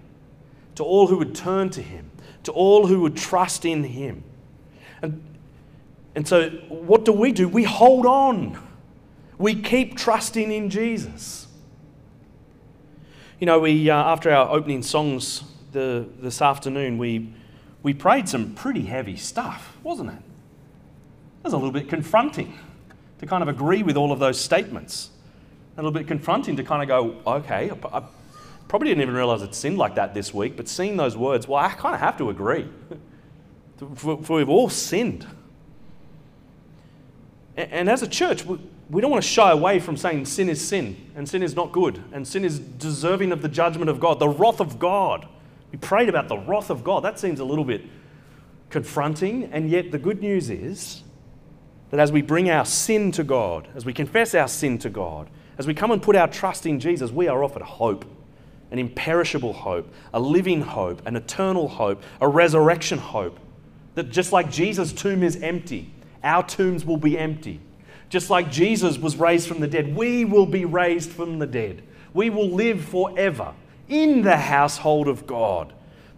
to 0.75 0.83
all 0.83 1.07
who 1.07 1.17
would 1.17 1.33
turn 1.33 1.71
to 1.71 1.81
Him, 1.81 2.11
to 2.47 2.53
all 2.53 2.87
who 2.87 3.01
would 3.01 3.17
trust 3.17 3.65
in 3.65 3.83
Him. 3.83 4.23
And, 5.01 5.21
and 6.15 6.27
so, 6.27 6.49
what 6.69 7.03
do 7.05 7.11
we 7.11 7.33
do? 7.33 7.47
We 7.47 7.65
hold 7.65 8.05
on, 8.05 8.57
we 9.37 9.61
keep 9.61 9.97
trusting 9.97 10.51
in 10.51 10.69
Jesus. 10.69 11.47
You 13.39 13.45
know, 13.45 13.59
we, 13.59 13.89
uh, 13.89 13.95
after 13.95 14.31
our 14.31 14.49
opening 14.49 14.81
songs 14.81 15.43
the, 15.73 16.07
this 16.19 16.41
afternoon, 16.41 16.97
we, 16.97 17.33
we 17.83 17.93
prayed 17.93 18.29
some 18.29 18.55
pretty 18.55 18.83
heavy 18.83 19.17
stuff, 19.17 19.77
wasn't 19.83 20.09
it? 20.09 20.15
It 20.15 21.43
was 21.43 21.53
a 21.53 21.57
little 21.57 21.71
bit 21.71 21.89
confronting 21.89 22.57
to 23.19 23.25
kind 23.25 23.43
of 23.43 23.49
agree 23.49 23.83
with 23.83 23.97
all 23.97 24.13
of 24.13 24.19
those 24.19 24.39
statements. 24.39 25.09
A 25.75 25.81
little 25.81 25.91
bit 25.91 26.07
confronting 26.07 26.55
to 26.55 26.63
kind 26.63 26.81
of 26.81 26.87
go, 26.87 27.35
okay, 27.39 27.69
Probably 28.67 28.89
didn't 28.89 29.01
even 29.01 29.15
realize 29.15 29.41
it 29.41 29.55
sinned 29.55 29.77
like 29.77 29.95
that 29.95 30.13
this 30.13 30.33
week, 30.33 30.57
but 30.57 30.67
seeing 30.67 30.97
those 30.97 31.15
words, 31.15 31.47
well, 31.47 31.63
I 31.63 31.69
kind 31.69 31.95
of 31.95 32.01
have 32.01 32.17
to 32.17 32.29
agree. 32.29 32.67
For, 33.95 34.17
we've 34.17 34.49
all 34.49 34.69
sinned. 34.69 35.25
And, 37.55 37.71
and 37.71 37.89
as 37.89 38.01
a 38.01 38.07
church, 38.07 38.45
we, 38.45 38.59
we 38.89 39.01
don't 39.01 39.11
want 39.11 39.23
to 39.23 39.29
shy 39.29 39.51
away 39.51 39.79
from 39.79 39.95
saying 39.95 40.25
sin 40.25 40.49
is 40.49 40.65
sin, 40.65 41.11
and 41.15 41.27
sin 41.27 41.43
is 41.43 41.55
not 41.55 41.71
good, 41.71 42.03
and 42.11 42.27
sin 42.27 42.43
is 42.43 42.59
deserving 42.59 43.31
of 43.31 43.41
the 43.41 43.49
judgment 43.49 43.89
of 43.89 43.99
God, 43.99 44.19
the 44.19 44.29
wrath 44.29 44.59
of 44.59 44.79
God. 44.79 45.27
We 45.71 45.77
prayed 45.77 46.09
about 46.09 46.27
the 46.27 46.37
wrath 46.37 46.69
of 46.69 46.83
God. 46.83 47.03
That 47.03 47.19
seems 47.19 47.39
a 47.39 47.45
little 47.45 47.65
bit 47.65 47.85
confronting, 48.69 49.45
and 49.45 49.69
yet 49.69 49.91
the 49.91 49.97
good 49.97 50.21
news 50.21 50.49
is 50.49 51.03
that 51.91 52.01
as 52.01 52.11
we 52.11 52.21
bring 52.21 52.49
our 52.49 52.65
sin 52.65 53.13
to 53.13 53.23
God, 53.23 53.69
as 53.75 53.85
we 53.85 53.93
confess 53.93 54.35
our 54.35 54.47
sin 54.49 54.77
to 54.79 54.89
God, 54.89 55.29
as 55.57 55.65
we 55.65 55.73
come 55.73 55.91
and 55.91 56.01
put 56.01 56.17
our 56.17 56.27
trust 56.27 56.65
in 56.65 56.79
Jesus, 56.79 57.11
we 57.11 57.29
are 57.29 57.43
offered 57.43 57.61
hope 57.61 58.05
an 58.71 58.79
imperishable 58.79 59.53
hope, 59.53 59.91
a 60.13 60.19
living 60.19 60.61
hope, 60.61 61.05
an 61.05 61.15
eternal 61.15 61.67
hope, 61.67 62.01
a 62.21 62.27
resurrection 62.27 62.97
hope. 62.97 63.39
That 63.95 64.11
just 64.11 64.31
like 64.31 64.51
Jesus' 64.51 64.93
tomb 64.93 65.23
is 65.23 65.37
empty, 65.37 65.91
our 66.23 66.43
tombs 66.43 66.85
will 66.85 66.97
be 66.97 67.17
empty. 67.17 67.59
Just 68.09 68.29
like 68.29 68.51
Jesus 68.51 68.97
was 68.97 69.17
raised 69.17 69.47
from 69.47 69.59
the 69.59 69.67
dead, 69.67 69.95
we 69.95 70.23
will 70.23 70.45
be 70.45 70.65
raised 70.65 71.11
from 71.11 71.39
the 71.39 71.47
dead. 71.47 71.83
We 72.13 72.29
will 72.29 72.49
live 72.49 72.83
forever 72.85 73.53
in 73.89 74.21
the 74.21 74.37
household 74.37 75.07
of 75.07 75.27
God, 75.27 75.73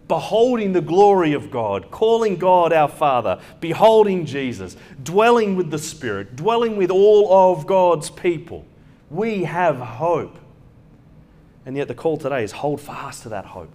beholding 0.08 0.72
the 0.72 0.80
glory 0.80 1.32
of 1.32 1.50
God, 1.50 1.90
calling 1.90 2.36
God 2.36 2.72
our 2.72 2.88
Father, 2.88 3.40
beholding 3.60 4.26
Jesus, 4.26 4.76
dwelling 5.02 5.56
with 5.56 5.70
the 5.70 5.78
Spirit, 5.78 6.36
dwelling 6.36 6.76
with 6.76 6.90
all 6.90 7.32
of 7.32 7.66
God's 7.66 8.10
people. 8.10 8.64
We 9.08 9.44
have 9.44 9.78
hope. 9.78 10.38
And 11.70 11.76
yet 11.76 11.86
the 11.86 11.94
call 11.94 12.16
today 12.16 12.42
is 12.42 12.50
hold 12.50 12.80
fast 12.80 13.22
to 13.22 13.28
that 13.28 13.44
hope. 13.44 13.72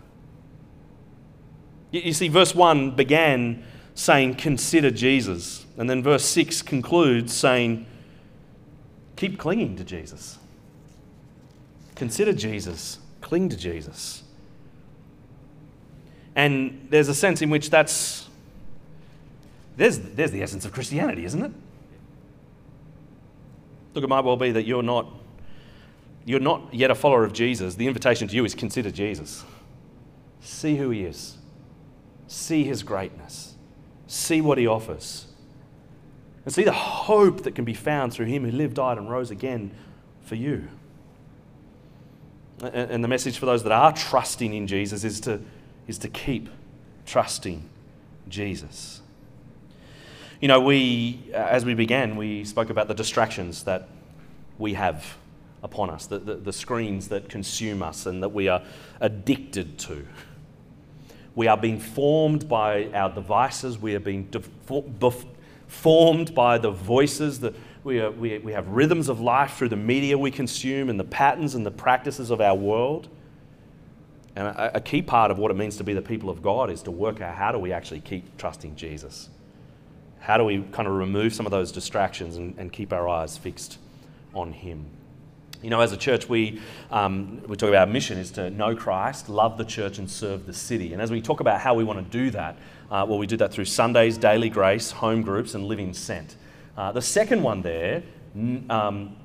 You 1.91 2.11
see, 2.11 2.27
verse 2.27 2.53
1 2.53 2.93
began 2.93 3.63
saying, 3.93 4.35
Consider 4.35 4.91
Jesus. 4.91 5.65
And 5.77 5.89
then 5.89 6.03
verse 6.03 6.25
6 6.25 6.61
concludes 6.61 7.31
saying, 7.31 7.85
Keep 9.15 9.39
clinging 9.39 9.77
to 9.77 9.85
Jesus. 9.85 10.39
Consider 11.95 12.33
Jesus. 12.33 12.99
Cling 13.21 13.47
to 13.47 13.55
Jesus. 13.55 14.23
And 16.35 16.87
there's 16.89 17.07
a 17.07 17.15
sense 17.15 17.41
in 17.41 17.49
which 17.49 17.69
that's 17.69 18.27
there's, 19.77 19.99
there's 19.99 20.31
the 20.31 20.43
essence 20.43 20.65
of 20.65 20.73
Christianity, 20.73 21.23
isn't 21.23 21.41
it? 21.41 21.51
Look, 23.93 24.03
it 24.03 24.07
might 24.07 24.25
well 24.25 24.35
be 24.35 24.51
that 24.51 24.65
you're 24.65 24.83
not 24.83 25.07
you're 26.25 26.39
not 26.39 26.73
yet 26.73 26.89
a 26.89 26.95
follower 26.95 27.23
of 27.23 27.33
Jesus. 27.33 27.75
The 27.75 27.87
invitation 27.87 28.27
to 28.27 28.35
you 28.35 28.43
is 28.45 28.55
consider 28.55 28.89
Jesus. 28.89 29.43
See 30.41 30.75
who 30.75 30.89
he 30.89 31.03
is. 31.03 31.37
See 32.27 32.63
his 32.63 32.81
greatness. 32.81 33.55
See 34.07 34.41
what 34.41 34.57
he 34.57 34.65
offers. 34.65 35.27
And 36.43 36.53
see 36.53 36.63
the 36.63 36.71
hope 36.71 37.43
that 37.43 37.53
can 37.53 37.63
be 37.63 37.73
found 37.73 38.11
through 38.11 38.25
him 38.25 38.43
who 38.43 38.51
lived, 38.51 38.75
died, 38.75 38.97
and 38.97 39.09
rose 39.09 39.29
again 39.29 39.71
for 40.23 40.35
you. 40.35 40.67
And 42.61 43.03
the 43.03 43.07
message 43.07 43.37
for 43.37 43.45
those 43.45 43.63
that 43.63 43.71
are 43.71 43.91
trusting 43.93 44.53
in 44.53 44.65
Jesus 44.65 45.03
is 45.03 45.19
to, 45.21 45.41
is 45.87 45.97
to 45.99 46.07
keep 46.07 46.49
trusting 47.05 47.67
Jesus. 48.27 49.01
You 50.41 50.47
know, 50.47 50.59
we, 50.59 51.19
uh, 51.33 51.37
as 51.37 51.65
we 51.65 51.73
began, 51.73 52.15
we 52.15 52.43
spoke 52.43 52.69
about 52.69 52.87
the 52.87 52.93
distractions 52.93 53.63
that 53.63 53.89
we 54.57 54.73
have 54.73 55.17
upon 55.65 55.89
us, 55.89 56.05
the, 56.05 56.19
the, 56.19 56.35
the, 56.35 56.53
screens 56.53 57.07
that 57.07 57.27
consume 57.27 57.81
us 57.81 58.05
and 58.05 58.21
that 58.21 58.29
we 58.29 58.47
are 58.47 58.61
addicted 59.01 59.79
to. 59.79 60.05
We 61.33 61.47
are 61.47 61.57
being 61.57 61.79
formed 61.79 62.47
by 62.47 62.85
our 62.93 63.09
devices, 63.09 63.77
we 63.77 63.95
are 63.95 63.99
being 63.99 64.29
formed 65.67 66.35
by 66.35 66.59
the 66.59 66.69
voices 66.69 67.39
that 67.39 67.55
we, 67.83 67.99
are, 67.99 68.11
we, 68.11 68.37
we 68.37 68.53
have 68.53 68.67
rhythms 68.67 69.09
of 69.09 69.19
life 69.19 69.55
through 69.55 69.69
the 69.69 69.75
media 69.75 70.17
we 70.17 70.31
consume 70.31 70.89
and 70.89 70.99
the 70.99 71.03
patterns 71.03 71.55
and 71.55 71.65
the 71.65 71.71
practices 71.71 72.29
of 72.29 72.39
our 72.39 72.55
world. 72.55 73.09
And 74.35 74.47
a, 74.47 74.77
a 74.77 74.81
key 74.81 75.01
part 75.01 75.31
of 75.31 75.39
what 75.39 75.49
it 75.49 75.55
means 75.55 75.77
to 75.77 75.83
be 75.83 75.93
the 75.93 76.01
people 76.01 76.29
of 76.29 76.43
God 76.43 76.69
is 76.69 76.83
to 76.83 76.91
work 76.91 77.21
out 77.21 77.35
how 77.35 77.51
do 77.51 77.57
we 77.57 77.71
actually 77.71 78.01
keep 78.01 78.37
trusting 78.37 78.75
Jesus? 78.75 79.29
How 80.19 80.37
do 80.37 80.43
we 80.43 80.63
kind 80.71 80.87
of 80.87 80.93
remove 80.93 81.33
some 81.33 81.47
of 81.47 81.51
those 81.51 81.71
distractions 81.71 82.37
and, 82.37 82.55
and 82.57 82.71
keep 82.71 82.93
our 82.93 83.07
eyes 83.09 83.35
fixed 83.35 83.79
on 84.33 84.51
Him? 84.51 84.85
You 85.65 85.71
know, 85.71 85.81
as 85.81 85.91
a 85.91 85.97
church, 85.97 86.29
we, 86.29 86.61
um, 86.91 87.41
we 87.47 87.55
talk 87.55 87.69
about 87.69 87.87
our 87.87 87.91
mission 87.91 88.19
is 88.19 88.29
to 88.33 88.51
know 88.51 88.75
Christ, 88.75 89.29
love 89.29 89.57
the 89.57 89.65
church, 89.65 89.97
and 89.97 90.07
serve 90.07 90.45
the 90.45 90.53
city. 90.53 90.93
And 90.93 91.01
as 91.01 91.09
we 91.09 91.21
talk 91.23 91.39
about 91.39 91.59
how 91.59 91.73
we 91.73 91.83
want 91.83 91.97
to 91.97 92.17
do 92.17 92.29
that, 92.29 92.55
uh, 92.91 93.03
well, 93.09 93.17
we 93.17 93.25
do 93.25 93.35
that 93.37 93.51
through 93.51 93.65
Sundays, 93.65 94.15
daily 94.15 94.47
grace, 94.47 94.91
home 94.91 95.23
groups, 95.23 95.55
and 95.55 95.65
living 95.65 95.95
sent. 95.95 96.35
Uh, 96.77 96.91
the 96.91 97.01
second 97.01 97.41
one 97.41 97.63
there, 97.63 98.03
um, 98.69 99.15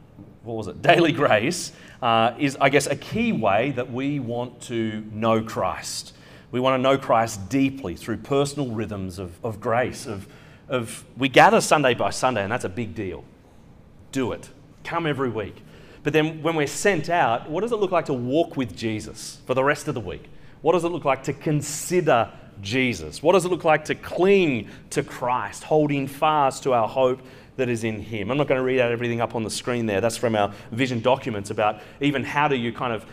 what 0.42 0.54
was 0.54 0.66
it? 0.66 0.80
Daily 0.82 1.12
grace 1.12 1.72
uh, 2.00 2.32
is, 2.38 2.56
I 2.58 2.70
guess, 2.70 2.86
a 2.86 2.96
key 2.96 3.32
way 3.32 3.72
that 3.72 3.92
we 3.92 4.18
want 4.18 4.62
to 4.62 5.04
know 5.12 5.42
Christ. 5.42 6.14
We 6.52 6.58
want 6.58 6.78
to 6.78 6.82
know 6.82 6.96
Christ 6.96 7.50
deeply 7.50 7.96
through 7.96 8.16
personal 8.16 8.70
rhythms 8.70 9.18
of, 9.18 9.32
of 9.44 9.60
grace. 9.60 10.06
Of, 10.06 10.26
of 10.70 11.04
we 11.18 11.28
gather 11.28 11.60
Sunday 11.60 11.92
by 11.92 12.08
Sunday, 12.08 12.42
and 12.42 12.50
that's 12.50 12.64
a 12.64 12.70
big 12.70 12.94
deal. 12.94 13.24
Do 14.10 14.32
it. 14.32 14.48
Come 14.84 15.06
every 15.06 15.28
week. 15.28 15.62
But 16.02 16.12
then 16.12 16.42
when 16.42 16.56
we're 16.56 16.66
sent 16.66 17.10
out, 17.10 17.50
what 17.50 17.60
does 17.60 17.72
it 17.72 17.76
look 17.76 17.90
like 17.90 18.06
to 18.06 18.14
walk 18.14 18.56
with 18.56 18.76
Jesus 18.76 19.38
for 19.46 19.54
the 19.54 19.64
rest 19.64 19.88
of 19.88 19.94
the 19.94 20.00
week? 20.00 20.24
What 20.62 20.72
does 20.72 20.84
it 20.84 20.88
look 20.88 21.04
like 21.04 21.24
to 21.24 21.32
consider 21.32 22.30
Jesus? 22.60 23.22
What 23.22 23.32
does 23.32 23.44
it 23.44 23.48
look 23.48 23.64
like 23.64 23.84
to 23.86 23.94
cling 23.94 24.68
to 24.90 25.02
Christ, 25.02 25.64
holding 25.64 26.06
fast 26.06 26.62
to 26.64 26.72
our 26.72 26.88
hope 26.88 27.20
that 27.56 27.68
is 27.68 27.84
in 27.84 28.00
Him? 28.00 28.30
I'm 28.30 28.38
not 28.38 28.46
going 28.46 28.58
to 28.58 28.64
read 28.64 28.80
out 28.80 28.92
everything 28.92 29.20
up 29.20 29.34
on 29.34 29.42
the 29.42 29.50
screen 29.50 29.86
there. 29.86 30.00
That's 30.00 30.16
from 30.16 30.34
our 30.34 30.52
vision 30.70 31.00
documents 31.00 31.50
about 31.50 31.80
even 32.00 32.24
how 32.24 32.48
do 32.48 32.56
you 32.56 32.72
kind 32.72 32.92
of 32.92 33.04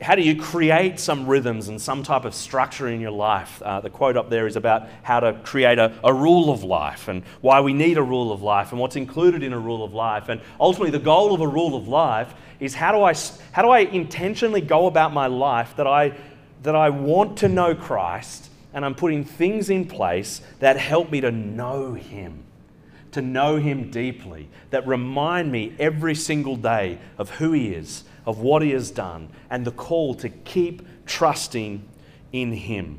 how 0.00 0.14
do 0.14 0.22
you 0.22 0.40
create 0.40 1.00
some 1.00 1.26
rhythms 1.26 1.68
and 1.68 1.80
some 1.80 2.04
type 2.04 2.24
of 2.24 2.32
structure 2.32 2.86
in 2.86 3.00
your 3.00 3.10
life? 3.10 3.60
Uh, 3.62 3.80
the 3.80 3.90
quote 3.90 4.16
up 4.16 4.30
there 4.30 4.46
is 4.46 4.54
about 4.54 4.88
how 5.02 5.18
to 5.18 5.32
create 5.42 5.78
a, 5.78 5.92
a 6.04 6.14
rule 6.14 6.50
of 6.50 6.62
life 6.62 7.08
and 7.08 7.24
why 7.40 7.60
we 7.60 7.72
need 7.72 7.98
a 7.98 8.02
rule 8.02 8.30
of 8.30 8.40
life 8.40 8.70
and 8.70 8.80
what's 8.80 8.94
included 8.94 9.42
in 9.42 9.52
a 9.52 9.58
rule 9.58 9.82
of 9.82 9.92
life. 9.94 10.28
And 10.28 10.40
ultimately, 10.60 10.92
the 10.92 11.04
goal 11.04 11.34
of 11.34 11.40
a 11.40 11.48
rule 11.48 11.74
of 11.74 11.88
life 11.88 12.32
is 12.60 12.74
how 12.74 12.92
do 12.92 13.02
I, 13.02 13.14
how 13.50 13.62
do 13.62 13.70
I 13.70 13.80
intentionally 13.80 14.60
go 14.60 14.86
about 14.86 15.12
my 15.12 15.26
life 15.26 15.74
that 15.76 15.86
I, 15.88 16.14
that 16.62 16.76
I 16.76 16.90
want 16.90 17.38
to 17.38 17.48
know 17.48 17.74
Christ 17.74 18.50
and 18.72 18.84
I'm 18.84 18.94
putting 18.94 19.24
things 19.24 19.68
in 19.68 19.86
place 19.86 20.42
that 20.60 20.76
help 20.76 21.10
me 21.10 21.20
to 21.22 21.32
know 21.32 21.94
Him 21.94 22.44
to 23.12 23.22
know 23.22 23.56
Him 23.56 23.90
deeply, 23.90 24.48
that 24.70 24.86
remind 24.86 25.50
me 25.50 25.74
every 25.78 26.14
single 26.14 26.56
day 26.56 26.98
of 27.16 27.30
who 27.30 27.52
He 27.52 27.68
is, 27.68 28.04
of 28.28 28.40
what 28.40 28.60
He 28.60 28.72
has 28.72 28.90
done, 28.90 29.30
and 29.48 29.64
the 29.64 29.72
call 29.72 30.14
to 30.16 30.28
keep 30.28 30.86
trusting 31.06 31.82
in 32.30 32.52
Him. 32.52 32.98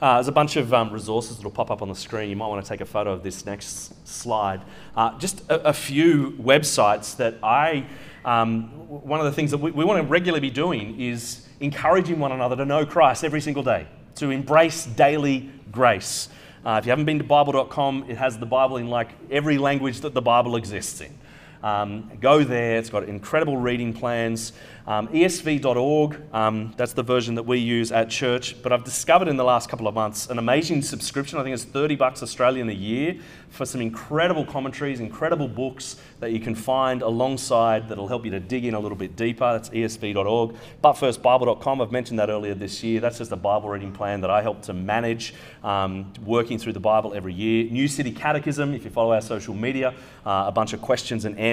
Uh, 0.00 0.14
there's 0.14 0.28
a 0.28 0.32
bunch 0.32 0.54
of 0.54 0.72
um, 0.72 0.92
resources 0.92 1.36
that 1.36 1.42
will 1.42 1.50
pop 1.50 1.72
up 1.72 1.82
on 1.82 1.88
the 1.88 1.94
screen. 1.94 2.30
You 2.30 2.36
might 2.36 2.46
want 2.46 2.64
to 2.64 2.68
take 2.68 2.80
a 2.80 2.86
photo 2.86 3.12
of 3.12 3.24
this 3.24 3.44
next 3.44 4.06
slide. 4.06 4.62
Uh, 4.96 5.18
just 5.18 5.40
a, 5.50 5.70
a, 5.70 5.72
few 5.72 6.36
websites 6.40 7.16
that 7.16 7.34
I, 7.42 7.86
um, 8.24 8.68
one 8.86 9.18
of 9.18 9.26
the 9.26 9.32
things 9.32 9.50
that 9.50 9.58
we, 9.58 9.72
we 9.72 9.84
want 9.84 10.00
to 10.00 10.06
regularly 10.06 10.40
be 10.40 10.50
doing 10.50 11.00
is 11.00 11.48
encouraging 11.58 12.20
one 12.20 12.30
another 12.30 12.54
to 12.54 12.64
know 12.64 12.86
Christ 12.86 13.24
every 13.24 13.40
single 13.40 13.64
day, 13.64 13.88
to 14.16 14.30
embrace 14.30 14.86
daily 14.86 15.50
grace. 15.72 16.28
Uh, 16.64 16.78
if 16.78 16.86
you 16.86 16.90
haven't 16.90 17.06
been 17.06 17.18
to 17.18 17.24
Bible.com, 17.24 18.04
it 18.08 18.18
has 18.18 18.38
the 18.38 18.46
Bible 18.46 18.76
in 18.76 18.88
like 18.88 19.08
every 19.32 19.58
language 19.58 20.02
that 20.02 20.14
the 20.14 20.22
Bible 20.22 20.54
exists 20.54 21.00
in. 21.00 21.12
Um, 21.62 22.10
go 22.20 22.44
there, 22.44 22.78
it's 22.78 22.90
got 22.90 23.04
incredible 23.04 23.56
reading 23.56 23.92
plans. 23.92 24.52
Um, 24.86 25.08
ESV.org, 25.08 26.22
um, 26.32 26.72
that's 26.76 26.92
the 26.92 27.02
version 27.02 27.34
that 27.34 27.42
we 27.42 27.58
use 27.58 27.90
at 27.90 28.08
church. 28.08 28.62
But 28.62 28.72
I've 28.72 28.84
discovered 28.84 29.26
in 29.26 29.36
the 29.36 29.42
last 29.42 29.68
couple 29.68 29.88
of 29.88 29.94
months 29.94 30.28
an 30.30 30.38
amazing 30.38 30.82
subscription. 30.82 31.40
I 31.40 31.42
think 31.42 31.54
it's 31.54 31.64
30 31.64 31.96
bucks 31.96 32.22
Australian 32.22 32.68
a 32.68 32.72
year 32.72 33.16
for 33.48 33.66
some 33.66 33.80
incredible 33.80 34.44
commentaries, 34.44 35.00
incredible 35.00 35.48
books 35.48 35.96
that 36.20 36.30
you 36.30 36.38
can 36.38 36.54
find 36.54 37.02
alongside 37.02 37.88
that'll 37.88 38.06
help 38.06 38.24
you 38.24 38.30
to 38.30 38.38
dig 38.38 38.64
in 38.64 38.74
a 38.74 38.80
little 38.80 38.96
bit 38.96 39.16
deeper. 39.16 39.52
That's 39.52 39.70
ESV.org. 39.70 40.54
ButFirstBible.com, 40.84 41.80
I've 41.80 41.92
mentioned 41.92 42.20
that 42.20 42.30
earlier 42.30 42.54
this 42.54 42.84
year. 42.84 43.00
That's 43.00 43.18
just 43.18 43.32
a 43.32 43.36
Bible 43.36 43.70
reading 43.70 43.92
plan 43.92 44.20
that 44.20 44.30
I 44.30 44.40
help 44.40 44.62
to 44.62 44.72
manage, 44.72 45.34
um, 45.64 46.12
working 46.24 46.58
through 46.58 46.74
the 46.74 46.80
Bible 46.80 47.12
every 47.12 47.34
year. 47.34 47.68
New 47.70 47.88
City 47.88 48.12
Catechism, 48.12 48.72
if 48.72 48.84
you 48.84 48.90
follow 48.90 49.12
our 49.12 49.20
social 49.20 49.54
media, 49.54 49.94
uh, 50.24 50.44
a 50.46 50.52
bunch 50.52 50.72
of 50.72 50.80
questions 50.80 51.24
and 51.24 51.36
answers 51.38 51.45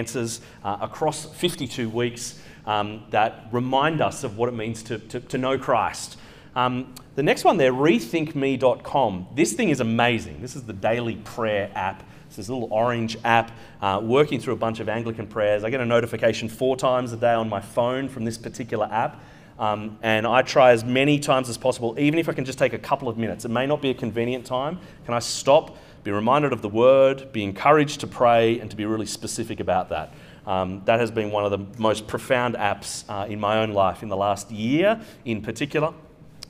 uh, 0.64 0.78
across 0.82 1.26
52 1.26 1.90
weeks 1.90 2.40
um, 2.66 3.04
that 3.10 3.48
remind 3.52 4.02
us 4.02 4.24
of 4.24 4.38
what 4.38 4.50
it 4.50 4.56
means 4.56 4.84
to, 4.84 5.00
to, 5.00 5.20
to 5.20 5.38
know 5.38 5.58
Christ. 5.58 6.18
Um, 6.56 6.94
the 7.16 7.24
next 7.24 7.44
one 7.44 7.58
there, 7.58 7.74
rethinkme.com. 7.74 9.28
This 9.36 9.54
thing 9.54 9.70
is 9.70 9.80
amazing. 9.80 10.42
This 10.42 10.56
is 10.56 10.64
the 10.64 10.74
daily 10.74 11.16
prayer 11.18 11.72
app. 11.76 12.04
It's 12.28 12.38
this 12.38 12.50
little 12.50 12.72
orange 12.72 13.18
app 13.24 13.52
uh, 13.82 14.00
working 14.04 14.40
through 14.40 14.54
a 14.54 14.58
bunch 14.58 14.80
of 14.80 14.90
Anglican 14.90 15.28
prayers. 15.28 15.64
I 15.64 15.70
get 15.70 15.82
a 15.82 15.86
notification 15.86 16.50
four 16.50 16.76
times 16.76 17.14
a 17.14 17.18
day 17.18 17.34
on 17.34 17.50
my 17.50 17.62
phone 17.62 18.10
from 18.10 18.26
this 18.26 18.38
particular 18.38 18.88
app. 18.92 19.22
Um, 19.60 20.00
and 20.02 20.26
I 20.26 20.42
try 20.42 20.72
as 20.72 20.84
many 20.84 21.20
times 21.20 21.48
as 21.48 21.58
possible, 21.58 21.96
even 22.00 22.20
if 22.20 22.28
I 22.28 22.34
can 22.34 22.44
just 22.44 22.58
take 22.58 22.74
a 22.74 22.80
couple 22.80 23.08
of 23.08 23.18
minutes. 23.18 23.46
It 23.46 23.50
may 23.50 23.68
not 23.68 23.82
be 23.82 23.92
a 23.92 23.94
convenient 23.94 24.46
time. 24.46 24.80
Can 25.06 25.14
I 25.14 25.20
stop, 25.20 25.78
be 26.04 26.12
reminded 26.12 26.54
of 26.54 26.62
the 26.62 26.70
word, 26.70 27.32
be 27.32 27.44
encouraged 27.44 28.02
to 28.02 28.08
pray, 28.08 28.60
and 28.60 28.70
to 28.70 28.76
be 28.76 28.86
really 28.86 29.06
specific 29.06 29.60
about 29.60 29.90
that? 29.90 30.14
Um, 30.46 30.82
that 30.86 31.00
has 31.00 31.10
been 31.10 31.32
one 31.32 31.46
of 31.46 31.52
the 31.52 31.82
most 31.82 32.08
profound 32.08 32.56
apps 32.56 33.06
uh, 33.08 33.26
in 33.28 33.40
my 33.40 33.60
own 33.60 33.72
life 33.72 34.04
in 34.04 34.10
the 34.10 34.18
last 34.18 34.52
year, 34.52 35.00
in 35.24 35.42
particular. 35.42 35.94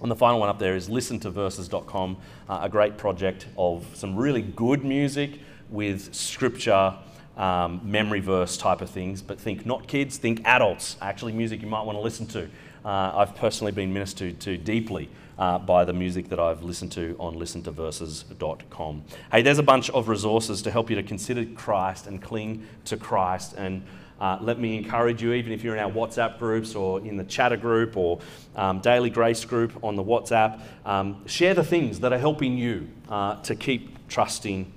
And 0.01 0.09
the 0.09 0.15
final 0.15 0.39
one 0.39 0.49
up 0.49 0.59
there 0.59 0.75
is 0.75 0.89
listentoverses.com, 0.89 2.17
uh, 2.49 2.59
a 2.63 2.69
great 2.69 2.97
project 2.97 3.47
of 3.57 3.85
some 3.93 4.15
really 4.15 4.41
good 4.41 4.83
music 4.83 5.39
with 5.69 6.13
scripture, 6.13 6.95
um, 7.37 7.79
memory 7.83 8.19
verse 8.19 8.57
type 8.57 8.81
of 8.81 8.89
things. 8.89 9.21
But 9.21 9.39
think 9.39 9.65
not 9.65 9.87
kids, 9.87 10.17
think 10.17 10.41
adults, 10.45 10.97
actually, 11.01 11.31
music 11.31 11.61
you 11.61 11.67
might 11.67 11.83
want 11.83 11.97
to 11.97 12.01
listen 12.01 12.25
to. 12.27 12.49
Uh, 12.83 13.13
I've 13.15 13.35
personally 13.35 13.71
been 13.71 13.93
ministered 13.93 14.39
to 14.41 14.57
deeply 14.57 15.09
uh, 15.37 15.59
by 15.59 15.85
the 15.85 15.93
music 15.93 16.29
that 16.29 16.39
I've 16.39 16.63
listened 16.63 16.91
to 16.93 17.15
on 17.19 17.35
listentoverses.com. 17.35 19.03
Hey, 19.31 19.41
there's 19.41 19.59
a 19.59 19.63
bunch 19.63 19.89
of 19.89 20.07
resources 20.09 20.61
to 20.63 20.71
help 20.71 20.89
you 20.89 20.95
to 20.95 21.03
consider 21.03 21.45
Christ 21.45 22.07
and 22.07 22.21
cling 22.21 22.67
to 22.85 22.97
Christ. 22.97 23.53
And 23.57 23.83
uh, 24.19 24.37
let 24.41 24.59
me 24.59 24.77
encourage 24.77 25.21
you, 25.21 25.33
even 25.33 25.51
if 25.51 25.63
you're 25.63 25.75
in 25.75 25.83
our 25.83 25.91
WhatsApp 25.91 26.39
groups 26.39 26.75
or 26.75 26.99
in 27.01 27.17
the 27.17 27.23
chatter 27.23 27.57
group 27.57 27.97
or 27.97 28.19
um, 28.55 28.79
Daily 28.79 29.09
Grace 29.09 29.43
group 29.43 29.83
on 29.83 29.95
the 29.95 30.03
WhatsApp, 30.03 30.61
um, 30.85 31.27
share 31.27 31.53
the 31.53 31.63
things 31.63 31.99
that 32.01 32.13
are 32.13 32.19
helping 32.19 32.57
you 32.57 32.87
uh, 33.09 33.41
to 33.41 33.55
keep 33.55 34.07
trusting 34.07 34.71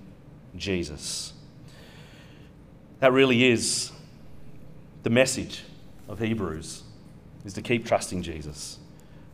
Jesus. 0.56 1.32
That 3.00 3.12
really 3.12 3.44
is 3.44 3.92
the 5.02 5.10
message 5.10 5.62
of 6.08 6.18
Hebrews 6.18 6.82
is 7.44 7.52
to 7.52 7.62
keep 7.62 7.86
trusting 7.86 8.22
Jesus. 8.22 8.78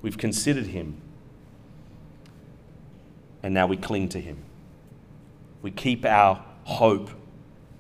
We've 0.03 0.18
considered 0.18 0.66
him, 0.66 1.01
and 3.43 3.53
now 3.55 3.66
we 3.66 3.76
cling 3.76 4.09
to 4.11 4.20
him. 4.20 4.38
We 5.62 5.70
keep 5.70 6.05
our 6.05 6.45
hope 6.64 7.11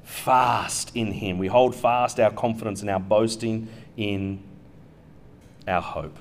fast 0.02 0.92
in 0.94 1.12
him. 1.12 1.38
We 1.38 1.46
hold 1.46 1.74
fast 1.74 2.20
our 2.20 2.30
confidence 2.30 2.80
and 2.80 2.90
our 2.90 3.00
boasting 3.00 3.68
in 3.96 4.42
our 5.66 5.80
hope. 5.80 6.18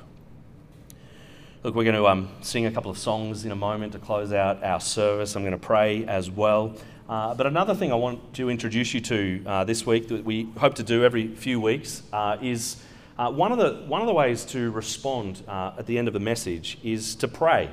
Look, 1.64 1.76
we're 1.76 1.84
going 1.84 1.96
to 1.96 2.08
um, 2.08 2.30
sing 2.42 2.66
a 2.66 2.72
couple 2.72 2.90
of 2.90 2.98
songs 2.98 3.46
in 3.46 3.52
a 3.52 3.56
moment 3.56 3.94
to 3.94 4.00
close 4.00 4.34
out 4.34 4.64
our 4.64 4.80
service. 4.80 5.36
I'm 5.36 5.44
going 5.44 5.52
to 5.52 5.60
pray 5.60 6.06
as 6.06 6.30
well. 6.30 6.76
Uh, 7.08 7.36
but 7.36 7.46
another 7.46 7.76
thing 7.76 7.92
I 7.92 7.96
want 7.96 8.34
to 8.36 8.50
introduce 8.50 8.94
you 8.94 9.02
to 9.02 9.44
uh, 9.46 9.64
this 9.64 9.86
week 9.86 10.08
that 10.08 10.24
we 10.24 10.50
hope 10.58 10.76
to 10.76 10.84
do 10.84 11.04
every 11.04 11.28
few 11.36 11.60
weeks 11.60 12.04
uh, 12.14 12.38
is 12.42 12.78
uh, 13.20 13.30
one, 13.30 13.52
of 13.52 13.58
the, 13.58 13.84
one 13.86 14.02
of 14.02 14.08
the 14.08 14.14
ways 14.14 14.46
to 14.46 14.72
respond 14.72 15.44
uh, 15.48 15.74
at 15.78 15.86
the 15.86 15.98
end 15.98 16.08
of 16.08 16.14
the 16.14 16.20
message 16.20 16.80
is 16.84 17.14
to 17.16 17.28
pray. 17.28 17.70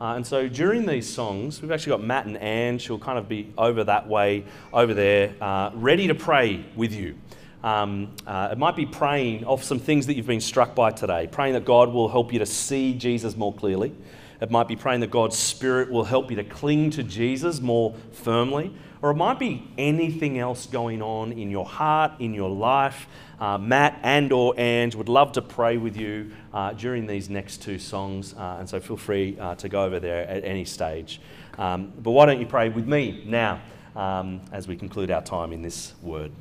Uh, 0.00 0.14
and 0.14 0.24
so 0.24 0.48
during 0.48 0.86
these 0.86 1.12
songs, 1.12 1.60
we've 1.60 1.72
actually 1.72 1.90
got 1.90 2.02
Matt 2.02 2.26
and 2.26 2.36
Anne. 2.36 2.78
She'll 2.78 3.00
kind 3.00 3.18
of 3.18 3.28
be 3.28 3.52
over 3.58 3.82
that 3.82 4.08
way, 4.08 4.44
over 4.72 4.94
there, 4.94 5.34
uh, 5.40 5.70
ready 5.74 6.06
to 6.06 6.14
pray 6.14 6.64
with 6.76 6.94
you. 6.94 7.16
Um, 7.64 8.14
uh, 8.24 8.50
it 8.52 8.58
might 8.58 8.76
be 8.76 8.86
praying 8.86 9.44
of 9.44 9.64
some 9.64 9.80
things 9.80 10.06
that 10.06 10.14
you've 10.14 10.26
been 10.26 10.40
struck 10.40 10.76
by 10.76 10.92
today, 10.92 11.26
praying 11.26 11.54
that 11.54 11.64
God 11.64 11.92
will 11.92 12.08
help 12.08 12.32
you 12.32 12.38
to 12.38 12.46
see 12.46 12.94
Jesus 12.94 13.36
more 13.36 13.52
clearly. 13.52 13.92
It 14.40 14.52
might 14.52 14.68
be 14.68 14.76
praying 14.76 15.00
that 15.00 15.10
God's 15.10 15.36
Spirit 15.36 15.90
will 15.90 16.04
help 16.04 16.30
you 16.30 16.36
to 16.36 16.44
cling 16.44 16.90
to 16.90 17.02
Jesus 17.02 17.60
more 17.60 17.96
firmly. 18.12 18.72
Or 19.00 19.10
it 19.10 19.14
might 19.14 19.38
be 19.38 19.68
anything 19.78 20.38
else 20.38 20.66
going 20.66 21.02
on 21.02 21.32
in 21.32 21.50
your 21.50 21.66
heart, 21.66 22.12
in 22.18 22.34
your 22.34 22.50
life 22.50 23.06
uh, 23.40 23.56
Matt 23.56 23.98
and 24.02 24.32
or 24.32 24.54
Ange 24.58 24.94
would 24.96 25.08
love 25.08 25.32
to 25.32 25.42
pray 25.42 25.76
with 25.76 25.96
you 25.96 26.32
uh, 26.52 26.72
during 26.72 27.06
these 27.06 27.30
next 27.30 27.62
two 27.62 27.78
songs, 27.78 28.34
uh, 28.34 28.56
and 28.58 28.68
so 28.68 28.80
feel 28.80 28.96
free 28.96 29.38
uh, 29.38 29.54
to 29.56 29.68
go 29.68 29.84
over 29.84 30.00
there 30.00 30.26
at 30.26 30.44
any 30.44 30.64
stage. 30.64 31.20
Um, 31.56 31.92
but 31.98 32.10
why 32.10 32.26
don't 32.26 32.40
you 32.40 32.46
pray 32.46 32.68
with 32.68 32.86
me 32.86 33.22
now 33.26 33.60
um, 33.94 34.40
as 34.52 34.66
we 34.66 34.76
conclude 34.76 35.10
our 35.10 35.22
time 35.22 35.52
in 35.52 35.62
this 35.62 35.94
word? 36.02 36.32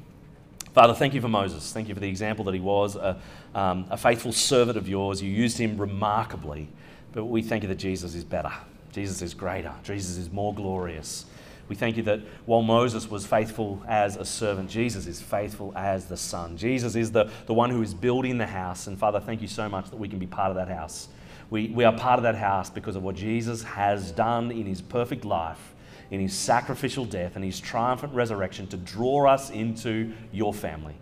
Father, 0.74 0.93
thank 0.93 1.14
you 1.14 1.22
for 1.22 1.30
Moses. 1.30 1.72
Thank 1.72 1.88
you 1.88 1.93
for 1.93 1.99
the 1.99 2.10
example 2.10 2.45
that 2.45 2.53
he 2.53 2.60
was, 2.60 2.95
a, 2.95 3.20
um, 3.55 3.86
a 3.89 3.97
faithful 3.97 4.32
servant 4.32 4.78
of 4.78 4.88
yours. 4.88 5.22
You 5.22 5.32
used 5.32 5.58
him 5.58 5.78
remarkably, 5.78 6.68
but 7.14 7.26
we 7.26 7.41
thank 7.41 7.64
you 7.64 7.70
that 7.70 7.76
Jesus 7.78 8.16
is 8.16 8.24
better. 8.24 8.51
Jesus 8.91 9.22
is 9.22 9.34
greater. 9.34 9.74
Jesus 9.84 10.18
is 10.18 10.32
more 10.32 10.53
glorious. 10.53 11.26
We 11.70 11.76
thank 11.76 11.97
you 11.97 12.03
that 12.03 12.22
while 12.45 12.61
Moses 12.61 13.09
was 13.09 13.26
faithful 13.26 13.84
as 13.88 14.15
a 14.15 14.24
servant, 14.24 14.70
Jesus 14.70 15.05
is 15.05 15.22
faithful 15.22 15.74
as 15.76 16.05
the 16.05 16.15
Son. 16.15 16.55
Jesus 16.55 16.95
is 16.95 17.11
the, 17.11 17.30
the 17.45 17.53
one 17.53 17.70
who 17.70 17.82
is 17.82 17.93
building 17.93 18.38
the 18.38 18.47
house. 18.47 18.88
And 18.88 18.97
Father, 18.97 19.20
thank 19.20 19.41
you 19.41 19.47
so 19.47 19.68
much 19.68 19.89
that 19.89 19.97
we 19.97 20.07
can 20.07 20.20
be 20.20 20.28
part 20.28 20.49
of 20.49 20.55
that 20.55 20.70
house. 20.70 21.09
We, 21.49 21.68
we 21.70 21.84
are 21.84 21.93
part 21.93 22.20
of 22.20 22.24
that 22.24 22.36
house 22.36 22.70
because 22.70 22.95
of 22.95 23.03
what 23.03 23.15
Jesus 23.15 23.63
has 23.63 24.11
done 24.11 24.51
in 24.51 24.65
his 24.65 24.82
perfect 24.82 25.26
life, 25.26 25.76
in 26.09 26.22
his 26.22 26.34
sacrificial 26.34 27.05
death, 27.05 27.36
and 27.36 27.43
his 27.43 27.59
triumphant 27.59 28.13
resurrection 28.13 28.68
to 28.68 28.78
draw 28.78 29.28
us 29.28 29.49
into 29.49 30.13
your 30.32 30.53
family. 30.53 30.95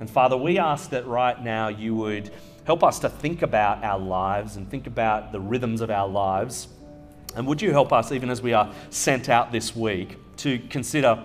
And 0.00 0.08
Father, 0.08 0.36
we 0.36 0.58
ask 0.58 0.90
that 0.90 1.06
right 1.06 1.42
now 1.42 1.68
you 1.68 1.94
would 1.94 2.30
help 2.64 2.84
us 2.84 2.98
to 3.00 3.08
think 3.08 3.42
about 3.42 3.84
our 3.84 3.98
lives 3.98 4.56
and 4.56 4.70
think 4.70 4.86
about 4.86 5.32
the 5.32 5.40
rhythms 5.40 5.80
of 5.80 5.90
our 5.90 6.08
lives 6.08 6.68
and 7.36 7.46
would 7.46 7.62
you 7.62 7.70
help 7.70 7.92
us, 7.92 8.12
even 8.12 8.30
as 8.30 8.42
we 8.42 8.52
are 8.52 8.72
sent 8.90 9.28
out 9.28 9.52
this 9.52 9.74
week, 9.74 10.16
to 10.38 10.58
consider 10.70 11.24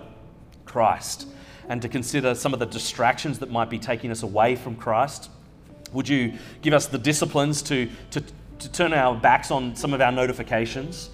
Christ 0.66 1.28
and 1.68 1.82
to 1.82 1.90
consider 1.90 2.36
some 2.36 2.54
of 2.54 2.60
the 2.60 2.66
distractions 2.66 3.40
that 3.40 3.50
might 3.50 3.70
be 3.70 3.80
taking 3.80 4.12
us 4.12 4.22
away 4.22 4.56
from 4.56 4.76
Christ? 4.76 5.30
Would 5.94 6.08
you 6.08 6.34
give 6.62 6.74
us 6.74 6.88
the 6.88 6.98
disciplines 6.98 7.62
to, 7.64 7.90
to, 8.12 8.24
to 8.60 8.72
turn 8.72 8.94
our 8.94 9.16
backs 9.16 9.50
on 9.50 9.76
some 9.76 9.94
of 9.94 10.02
our 10.02 10.12
notifications? 10.12 11.10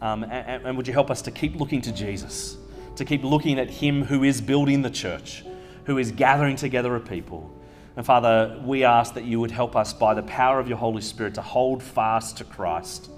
Um, 0.00 0.22
and, 0.24 0.66
and 0.66 0.76
would 0.76 0.86
you 0.86 0.92
help 0.92 1.10
us 1.10 1.22
to 1.22 1.30
keep 1.30 1.56
looking 1.56 1.80
to 1.82 1.92
Jesus, 1.92 2.56
to 2.96 3.04
keep 3.04 3.24
looking 3.24 3.58
at 3.58 3.68
Him 3.68 4.04
who 4.04 4.22
is 4.22 4.40
building 4.40 4.82
the 4.82 4.90
church, 4.90 5.44
who 5.86 5.98
is 5.98 6.12
gathering 6.12 6.54
together 6.54 6.94
a 6.94 7.00
people? 7.00 7.52
And 7.96 8.04
Father, 8.04 8.60
we 8.64 8.84
ask 8.84 9.14
that 9.14 9.24
you 9.24 9.40
would 9.40 9.50
help 9.50 9.74
us 9.74 9.94
by 9.94 10.12
the 10.12 10.22
power 10.24 10.60
of 10.60 10.68
your 10.68 10.76
Holy 10.76 11.00
Spirit 11.00 11.34
to 11.34 11.42
hold 11.42 11.82
fast 11.82 12.36
to 12.36 12.44
Christ 12.44 13.08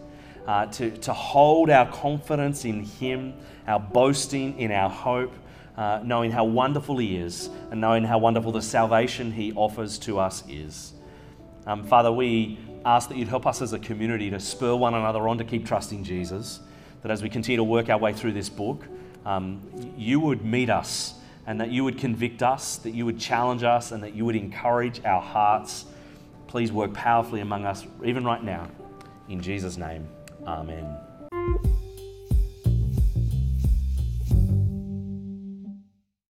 uh, 0.49 0.65
to, 0.65 0.91
to 0.91 1.13
hold 1.13 1.69
our 1.69 1.87
confidence 1.93 2.65
in 2.65 2.83
Him, 2.83 3.35
our 3.67 3.79
boasting 3.79 4.59
in 4.59 4.73
our 4.73 4.89
hope, 4.89 5.35
uh, 5.77 6.01
knowing 6.03 6.33
how 6.33 6.45
wonderful 6.45 6.97
He 6.97 7.19
is, 7.19 7.51
and 7.71 7.81
knowing 7.83 8.03
how 8.03 8.19
wonderful 8.19 8.51
the 8.51 8.63
salvation 8.63 9.31
He 9.31 9.53
offers 9.53 9.99
to 10.01 10.19
us 10.19 10.43
is. 10.49 10.95
Um, 11.67 11.85
Father, 11.85 12.11
we 12.11 12.59
ask 12.87 13.11
that 13.11 13.19
you'd 13.19 13.29
help 13.29 13.47
us 13.47 13.61
as 13.61 13.75
a 13.75 13.79
community 13.79 14.31
to 14.31 14.41
spur 14.41 14.75
one 14.75 14.95
another 14.95 15.29
on 15.29 15.37
to 15.37 15.45
keep 15.45 15.67
trusting 15.67 16.03
Jesus, 16.03 16.61
that 17.03 17.13
as 17.13 17.23
we 17.23 17.29
continue 17.29 17.59
to 17.59 17.65
work 17.65 17.91
our 17.91 17.99
way 17.99 18.15
through 18.15 18.33
this 18.33 18.49
book, 18.49 18.85
um, 19.27 19.61
you 19.99 20.19
would 20.19 20.47
meet 20.47 20.71
us 20.71 21.13
and 21.47 21.61
that 21.61 21.71
you 21.71 21.85
would 21.85 21.99
convict 21.99 22.43
us, 22.43 22.77
that 22.79 22.95
you 22.95 23.05
would 23.05 23.19
challenge 23.19 23.63
us, 23.63 23.93
and 23.93 24.03
that 24.03 24.15
you 24.15 24.25
would 24.25 24.37
encourage 24.37 25.05
our 25.05 25.21
hearts. 25.21 25.85
Please 26.47 26.73
work 26.73 26.95
powerfully 26.95 27.41
among 27.41 27.67
us, 27.67 27.87
even 28.03 28.25
right 28.25 28.43
now. 28.43 28.71
In 29.29 29.43
Jesus' 29.43 29.77
name. 29.77 30.09
Amen. 30.49 30.97